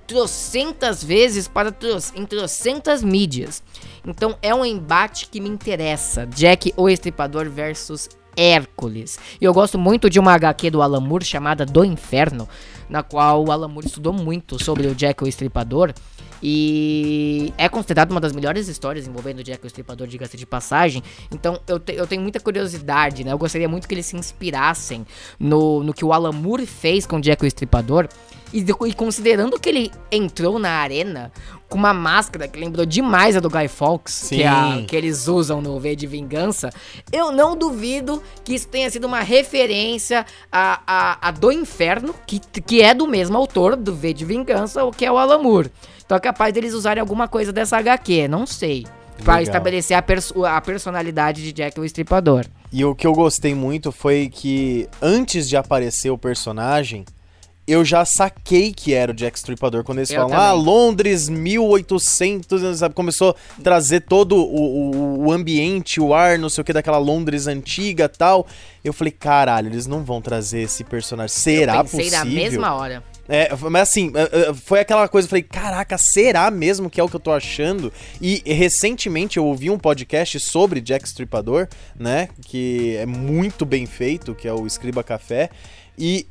[0.07, 3.63] trocentas vezes para tro- em trocentas mídias.
[4.07, 6.27] Então é um embate que me interessa.
[6.27, 9.19] Jack o Estripador versus Hércules.
[9.41, 12.49] E eu gosto muito de uma HQ do Alan Moore chamada Do Inferno,
[12.93, 15.95] na qual o Alan Moore estudou muito sobre o Jack o Estripador.
[16.43, 21.03] E é considerado uma das melhores histórias envolvendo o Jack o Estripador, diga-se de passagem.
[21.31, 23.33] Então eu, te- eu tenho muita curiosidade, né?
[23.33, 25.07] Eu gostaria muito que eles se inspirassem
[25.39, 28.09] no, no que o Alan Moore fez com o Jack o Estripador.
[28.53, 31.33] E, e considerando que ele entrou na arena
[31.71, 35.27] com uma máscara que lembrou demais a do Guy Fawkes, que, é a- que eles
[35.27, 36.69] usam no V de Vingança,
[37.11, 42.39] eu não duvido que isso tenha sido uma referência a, a, a Do Inferno, que,
[42.39, 45.71] que é do mesmo autor do V de Vingança, o que é o Alan Moore.
[46.05, 48.87] Então é capaz deles usarem alguma coisa dessa HQ, não sei.
[49.25, 49.43] Pra Legal.
[49.43, 52.45] estabelecer a, perso- a personalidade de Jack o Estripador.
[52.73, 57.05] E o que eu gostei muito foi que antes de aparecer o personagem,
[57.73, 59.83] eu já saquei que era o Jack Stripador.
[59.83, 60.65] Quando eles Eu falam, ah, também.
[60.65, 62.95] Londres 1800, sabe?
[62.95, 66.99] Começou a trazer todo o, o, o ambiente, o ar, não sei o que, daquela
[66.99, 68.47] Londres antiga tal.
[68.85, 71.35] Eu falei, caralho, eles não vão trazer esse personagem.
[71.35, 72.25] Será eu pensei possível?
[72.25, 73.03] na mesma hora.
[73.29, 77.05] É, mas assim, é, é, foi aquela coisa, eu falei, caraca, será mesmo que é
[77.05, 77.93] o que eu tô achando?
[78.21, 81.69] E recentemente eu ouvi um podcast sobre Jack Stripador,
[81.99, 82.29] né?
[82.45, 85.49] Que é muito bem feito, que é o Escriba Café.
[85.97, 86.27] E,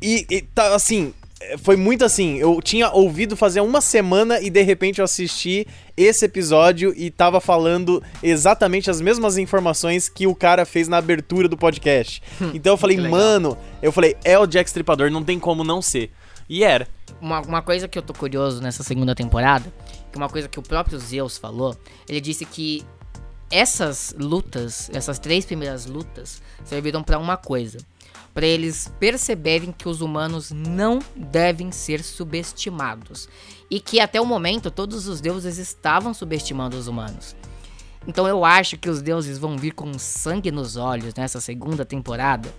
[0.00, 4.48] e, e tá assim, é, foi muito assim, eu tinha ouvido fazer uma semana e
[4.48, 5.66] de repente eu assisti
[5.96, 11.48] esse episódio e tava falando exatamente as mesmas informações que o cara fez na abertura
[11.48, 12.22] do podcast.
[12.54, 16.10] Então eu falei, mano, eu falei, é o Jack Stripador, não tem como não ser.
[16.48, 16.86] E era.
[17.20, 19.72] Uma, uma coisa que eu tô curioso nessa segunda temporada,
[20.10, 21.76] que uma coisa que o próprio Zeus falou,
[22.08, 22.84] ele disse que
[23.50, 27.78] essas lutas, essas três primeiras lutas, serviram pra uma coisa.
[28.34, 33.28] Pra eles perceberem que os humanos não devem ser subestimados.
[33.70, 37.36] E que até o momento todos os deuses estavam subestimando os humanos.
[38.06, 42.52] Então eu acho que os deuses vão vir com sangue nos olhos nessa segunda temporada.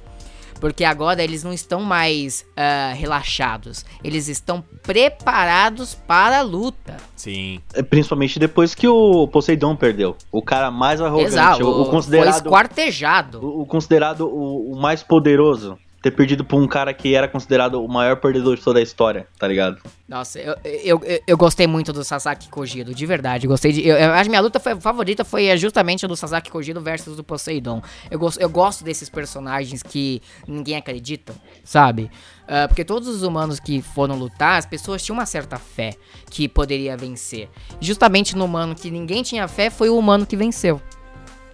[0.59, 3.85] Porque agora eles não estão mais ah, relaxados.
[4.03, 6.97] Eles estão preparados para a luta.
[7.15, 7.59] Sim.
[7.73, 10.15] É, Principalmente depois que o Poseidon perdeu.
[10.31, 11.65] O cara mais arrogante, Exato.
[11.65, 13.45] o, o Foi considerado, esquartejado.
[13.45, 15.77] o, o considerado o, o mais poderoso.
[16.05, 19.27] Ter perdido por um cara que era considerado o maior perdedor de toda a história,
[19.39, 19.81] tá ligado?
[20.07, 23.47] Nossa, eu, eu, eu, gostei muito do Sasaki Kojiro, de verdade.
[23.47, 23.87] Gostei de.
[23.87, 27.81] Eu, eu minha luta foi- favorita foi justamente a do Sasaki Kojiro versus do Poseidon.
[28.11, 31.33] Eu, gosto eu gosto desses personagens que ninguém acredita,
[31.63, 32.11] sabe?
[32.47, 35.95] Ah, porque todos os humanos que foram lutar, as pessoas tinham uma certa fé
[36.29, 37.49] que poderia vencer.
[37.81, 40.79] Justamente no humano que ninguém tinha fé, foi o humano que venceu.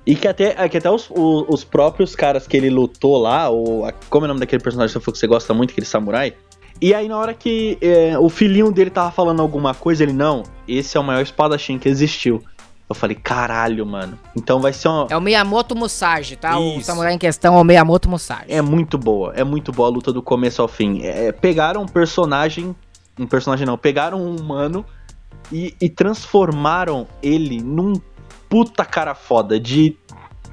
[0.06, 3.50] E que até, é que até os, o- os próprios caras que ele lutou lá,
[3.50, 5.72] o, a- como é o nome daquele personagem que você falou que você gosta muito,
[5.72, 6.34] aquele samurai?
[6.82, 10.42] E aí na hora que é, o filhinho dele tava falando alguma coisa, ele, não,
[10.68, 12.42] esse é o maior espadachim que existiu.
[12.90, 14.20] Eu falei, caralho, mano.
[14.36, 15.08] Então vai ser uma.
[15.10, 16.58] É o Miyamoto Musashi, tá?
[16.60, 16.88] O Isso.
[16.88, 18.46] samurai em questão é o Miyamoto Musashi.
[18.50, 21.02] É muito boa, é muito boa a luta do começo ao fim.
[21.04, 22.76] É, pegaram um personagem.
[23.18, 24.84] Um personagem não, pegaram um humano
[25.52, 27.94] e, e transformaram ele num
[28.52, 29.60] puta cara foda.
[29.60, 29.98] De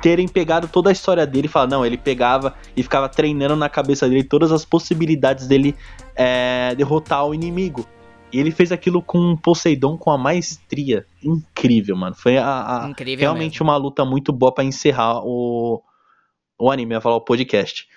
[0.01, 3.69] terem pegado toda a história dele e falar, não, ele pegava e ficava treinando na
[3.69, 5.75] cabeça dele todas as possibilidades dele
[6.15, 7.85] é, derrotar o inimigo.
[8.33, 12.15] E ele fez aquilo com um Poseidon com a maestria incrível, mano.
[12.15, 12.87] Foi a, a-
[13.23, 15.83] realmente uma luta muito boa pra encerrar o,
[16.59, 17.89] o anime, ia falar o podcast.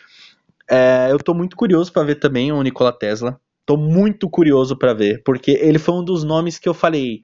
[0.70, 3.39] É, eu tô muito curioso pra ver também o Nikola Tesla.
[3.66, 7.22] Tô muito curioso pra ver, porque ele foi um dos nomes que eu falei,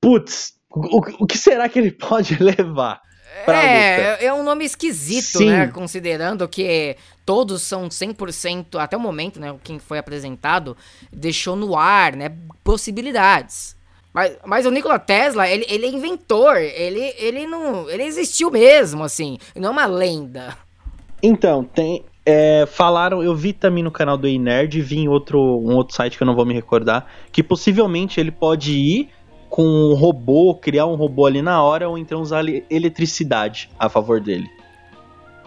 [0.00, 3.00] putz, o, o que será que ele pode levar?
[3.46, 5.50] É, é um nome esquisito, Sim.
[5.50, 5.66] né?
[5.68, 6.96] Considerando que
[7.26, 9.54] todos são 100%, até o momento, né?
[9.62, 10.76] Quem foi apresentado
[11.12, 12.32] deixou no ar, né?
[12.62, 13.76] Possibilidades.
[14.12, 17.90] Mas, mas o Nikola Tesla, ele, ele é inventor, ele, ele não.
[17.90, 19.38] Ele existiu mesmo, assim.
[19.56, 20.56] Não é uma lenda.
[21.20, 22.04] Então, tem.
[22.24, 26.16] é, falaram, eu vi também no canal do Nerd, vi em outro, um outro site
[26.16, 29.10] que eu não vou me recordar, que possivelmente ele pode ir
[29.54, 33.88] com um robô, criar um robô ali na hora, ou então usar ele- eletricidade a
[33.88, 34.50] favor dele.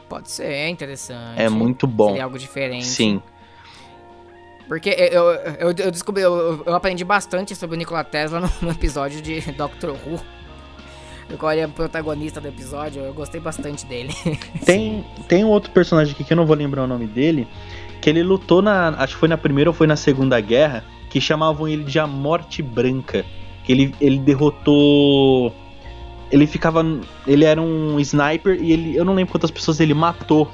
[0.07, 1.33] Pode ser, é interessante.
[1.35, 2.07] É muito bom.
[2.11, 2.85] Seria algo diferente.
[2.85, 3.21] Sim.
[4.65, 5.25] Porque eu,
[5.59, 9.41] eu, eu descobri, eu, eu aprendi bastante sobre o Nikola Tesla no, no episódio de
[9.51, 10.21] Doctor Who.
[11.27, 14.13] Do qual ele é o protagonista do episódio, eu gostei bastante dele.
[14.65, 17.45] Tem, tem um outro personagem aqui que eu não vou lembrar o nome dele,
[18.01, 18.87] que ele lutou na.
[19.03, 22.07] Acho que foi na primeira ou foi na segunda guerra, que chamavam ele de a
[22.07, 23.25] Morte Branca.
[23.67, 25.53] Que ele, ele derrotou.
[26.31, 26.83] Ele ficava.
[27.27, 28.95] Ele era um sniper e ele.
[28.95, 30.49] Eu não lembro quantas pessoas ele matou.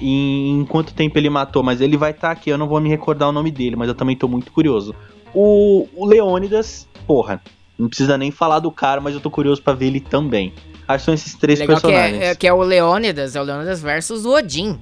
[0.00, 2.88] E em quanto tempo ele matou, mas ele vai estar aqui, eu não vou me
[2.88, 4.94] recordar o nome dele, mas eu também tô muito curioso.
[5.32, 7.40] O, o Leônidas, porra,
[7.78, 10.52] não precisa nem falar do cara, mas eu tô curioso pra ver ele também.
[10.86, 12.20] Acho que são esses três Legal que personagens.
[12.22, 14.78] é, é- que é o Leônidas, é o Leônidas versus o Odin.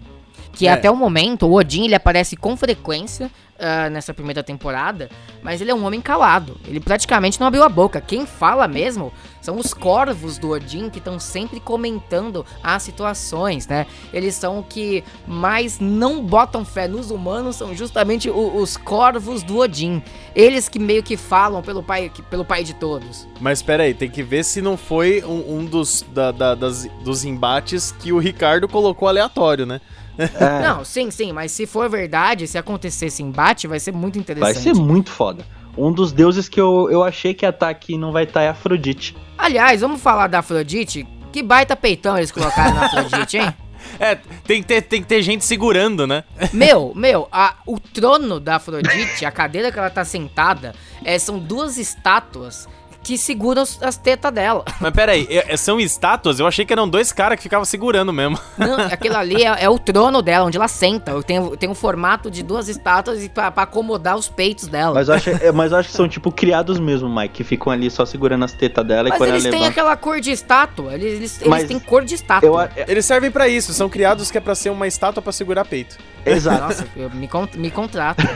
[0.55, 0.73] Que É.
[0.73, 5.09] até o momento, o Odin ele aparece com frequência ah, nessa primeira temporada,
[5.41, 6.59] mas ele é um homem calado.
[6.67, 8.01] Ele praticamente não abriu a boca.
[8.01, 13.87] Quem fala mesmo são os corvos do Odin que estão sempre comentando as situações, né?
[14.13, 19.45] Eles são o que mais não botam fé nos humanos, são justamente o- os corvos
[19.45, 20.03] do Odin.
[20.35, 23.25] Eles que meio que falam pelo pai, que- pelo pai de todos.
[23.41, 26.89] Mas pera aí, tem que ver se não foi um, um dos, da- da- das-
[27.05, 29.81] dos embates que o Ricardo colocou aleatório, né?
[30.19, 30.61] É.
[30.63, 34.55] Não, sim, sim, mas se for verdade, se acontecer esse embate, vai ser muito interessante.
[34.55, 35.45] Vai ser muito foda.
[35.77, 38.43] Um dos deuses que eu, eu achei que ia estar aqui e não vai estar
[38.43, 39.17] é Afrodite.
[39.37, 41.07] Aliás, vamos falar da Afrodite?
[41.33, 43.53] Que baita peitão eles colocaram na Afrodite, hein?
[44.01, 44.15] É,
[44.47, 46.25] tem que ter, tem que ter gente segurando, né?
[46.55, 51.39] Meu, meu, a- o trono da Afrodite, a cadeira que ela tá sentada, é, são
[51.39, 52.67] duas estátuas
[53.05, 54.65] que seguram as, as tetas dela.
[54.81, 56.41] Mas pera aí, é- é- são estátuas?
[56.41, 58.39] Eu achei que eram dois caras que ficavam segurando mesmo.
[58.59, 61.23] Não, aquilo ali é, é o trono dela, onde ela senta.
[61.23, 64.95] Tem, tem um formato de duas estátuas pra, pra acomodar os peitos dela.
[64.95, 67.71] Mas eu, acho, é, mas eu acho que são tipo criados mesmo, Mike, que ficam
[67.73, 69.71] ali só segurando as tetas dela Mas e quando ela eles têm levanta.
[69.71, 70.95] aquela cor de estátua.
[70.95, 72.49] Eles, eles, eles têm cor de estátua.
[72.49, 75.33] Eu, é- Eles servem pra isso, são criados que é pra ser uma estátua pra
[75.33, 75.99] segurar peito.
[76.25, 76.63] exato.
[76.63, 78.23] Nossa, eu- me, con- me contrata.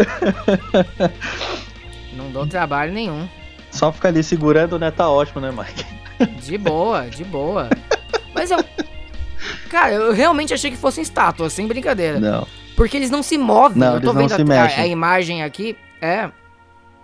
[2.16, 3.28] Não dou trabalho nenhum.
[3.70, 4.90] Só ficar ali segurando, né?
[4.90, 5.84] Tá ótimo, né, Mike?
[6.42, 7.68] De boa, de boa.
[8.34, 8.58] Mas eu.
[9.70, 12.20] Cara, eu realmente achei que fossem estátuas, sem brincadeira.
[12.20, 12.46] Não.
[12.76, 13.78] Porque eles não se movem.
[13.78, 14.78] Não, eu tô eles não vendo se a- mexem.
[14.80, 15.76] a, a imagem aqui.
[16.02, 16.30] É.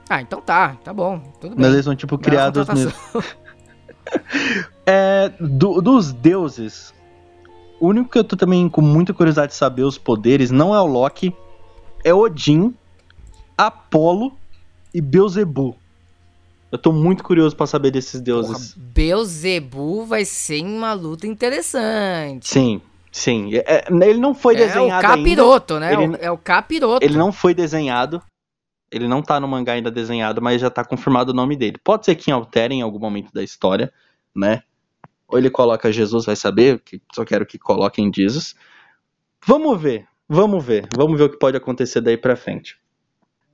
[0.08, 1.18] Ah, então tá, tá bom.
[1.40, 1.64] Tudo bem.
[1.64, 2.92] Mas eles são tipo criados mesmo.
[2.92, 3.22] contratação.
[4.86, 6.94] É, do- dos deuses,
[7.80, 10.80] o único que eu tô também com muita curiosidade de saber os poderes não é
[10.80, 11.34] o Loki,
[12.04, 12.72] é Odin,
[13.56, 14.36] Apolo
[14.92, 15.74] e Beelzebub.
[16.70, 18.74] Eu tô muito curioso pra saber desses Porra, deuses.
[18.76, 22.48] Beelzebub vai ser uma luta interessante.
[22.48, 22.80] Sim,
[23.10, 23.54] sim.
[23.54, 25.16] É- é- ele não foi é o desenhado ainda.
[25.16, 25.92] capiroto, né?
[25.92, 27.04] Ele- O- é o capiroto.
[27.04, 28.20] Ele não foi desenhado.
[28.90, 31.76] Ele não tá no mangá ainda desenhado, mas já tá confirmado o nome dele.
[31.82, 33.92] Pode ser que altere em algum momento da história,
[34.34, 34.62] né?
[35.28, 38.54] Ou ele coloca Jesus, vai saber, que só quero que coloquem Jesus.
[39.44, 40.88] Vamos ver, vamos ver.
[40.96, 42.76] Vamos ver o que pode acontecer daí pra frente.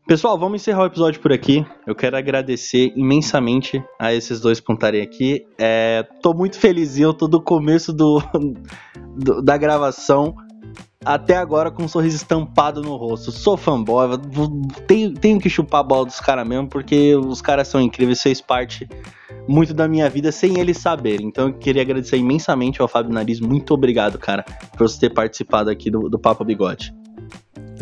[0.07, 1.65] Pessoal, vamos encerrar o episódio por aqui.
[1.87, 5.47] Eu quero agradecer imensamente a esses dois por estarem aqui.
[5.59, 8.21] É, tô muito felizinho, tô do começo do,
[9.17, 10.35] do- da gravação
[11.05, 13.31] até agora com um sorriso estampado no rosto.
[13.31, 14.09] Sou fanboy,
[14.87, 18.41] tenho, tenho que chupar a bola dos caras mesmo, porque os caras são incríveis, fez
[18.41, 18.89] parte
[19.49, 21.27] muito da minha vida sem eles saberem.
[21.29, 23.41] Então eu queria agradecer imensamente ao Fábio Nariz.
[23.41, 24.45] Muito obrigado, cara,
[24.77, 26.93] por você ter participado aqui do, do Papo Bigode.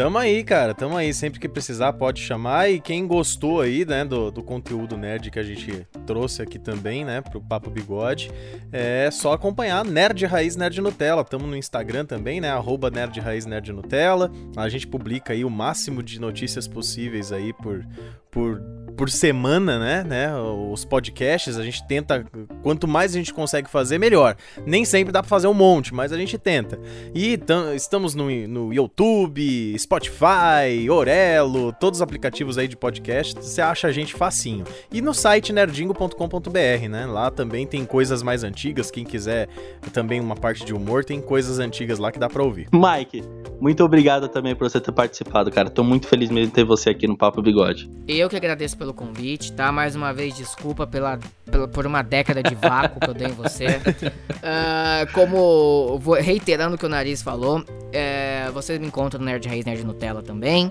[0.01, 1.13] Tamo aí, cara, tamo aí.
[1.13, 2.71] Sempre que precisar, pode chamar.
[2.71, 7.05] E quem gostou aí, né, do, do conteúdo nerd que a gente trouxe aqui também,
[7.05, 8.31] né, pro Papo Bigode,
[8.73, 11.23] é só acompanhar Nerd Raiz Nerd Nutella.
[11.23, 14.33] Tamo no Instagram também, né, arroba Nerd Raiz Nerd Nutella.
[14.57, 17.87] A gente publica aí o máximo de notícias possíveis aí por,
[18.31, 18.61] por,
[18.97, 20.31] por semana, né, né,
[20.71, 21.57] os podcasts.
[21.57, 22.25] A gente tenta,
[22.63, 24.37] quanto mais a gente consegue fazer, melhor.
[24.67, 26.79] Nem sempre dá pra fazer um monte, mas a gente tenta.
[27.15, 27.39] E
[27.75, 33.93] estamos no, no YouTube, Spotify, Orelo, todos os aplicativos aí de podcast, você acha a
[33.93, 34.65] gente facinho.
[34.93, 37.07] E no site nerdingo.com.br, né?
[37.07, 39.49] Lá também tem coisas mais antigas, quem quiser
[39.93, 42.69] também uma parte de humor, tem coisas antigas lá que dá pra ouvir.
[42.73, 43.23] Mike,
[43.61, 45.71] muito obrigado também por você ter participado, cara.
[45.71, 47.91] Tô muito feliz mesmo de ter você aqui no Papo Bigode.
[48.21, 49.73] Eu que agradeço pelo convite, tá?
[49.73, 51.19] Mais uma vez, desculpa pela,
[51.51, 53.67] pela por uma década de vácuo que eu dei em você.
[53.67, 59.49] Uh, como, vou, reiterando o que o Nariz falou, é, você me encontra no Nerd
[59.49, 60.71] Raiz Nerd Nutella também.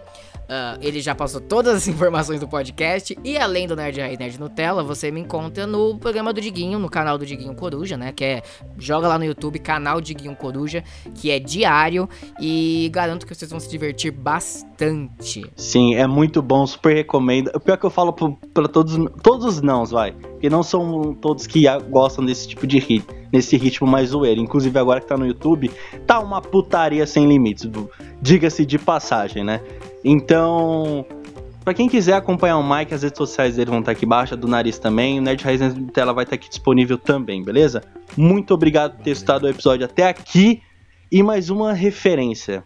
[0.50, 3.16] Uh, ele já passou todas as informações do podcast.
[3.24, 6.89] E além do Nerd Raiz Nerd Nutella, você me encontra no programa do Diguinho, no
[6.89, 8.12] canal do Diguinho Coruja, né?
[8.12, 8.41] Que é.
[8.76, 10.84] Joga lá no YouTube, canal Diguinho Coruja,
[11.14, 12.10] que é diário.
[12.39, 15.45] E garanto que vocês vão se divertir bastante.
[15.56, 17.38] Sim, é muito bom, super recomendo.
[17.53, 20.11] O pior que eu falo para todos, todos os nãos, vai.
[20.11, 24.39] Porque não são todos que gostam desse tipo de hit, nesse ritmo mais zoeiro.
[24.39, 25.71] Inclusive agora que tá no YouTube,
[26.05, 27.69] tá uma putaria sem limites.
[28.21, 29.61] Diga-se de passagem, né?
[30.03, 31.05] Então,
[31.63, 34.47] para quem quiser acompanhar o Mike, as redes sociais dele vão estar aqui embaixo, do
[34.47, 35.19] Nariz também.
[35.19, 37.83] O Nerd Raiz na tela vai estar aqui disponível também, beleza?
[38.17, 40.61] Muito obrigado por ter estado o episódio até aqui.
[41.11, 42.63] E mais uma referência.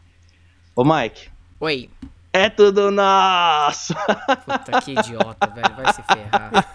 [0.75, 1.29] Ô Mike.
[1.59, 1.89] Oi.
[2.35, 3.93] É tudo nosso!
[3.93, 5.75] Puta que idiota, velho.
[5.75, 6.65] Vai se ferrar.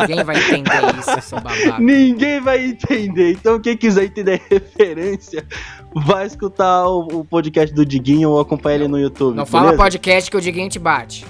[0.00, 1.78] Ninguém vai entender isso, seu babaca.
[1.78, 3.30] Ninguém vai entender.
[3.30, 5.46] Então, quem quiser entender referência,
[5.94, 9.36] vai escutar o, o podcast do Diguinho ou acompanhar ele no YouTube.
[9.36, 9.50] Não beleza?
[9.52, 11.24] fala podcast que o Diguinho te bate.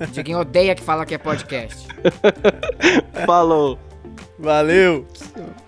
[0.00, 1.88] o Diguinho odeia que fala que é podcast.
[3.24, 3.78] Falou.
[4.38, 5.06] Valeu.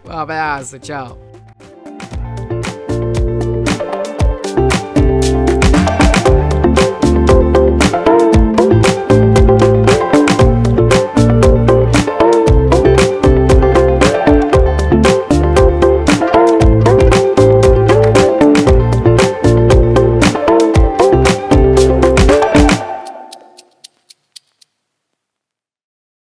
[0.05, 1.26] Um abraço, tchau.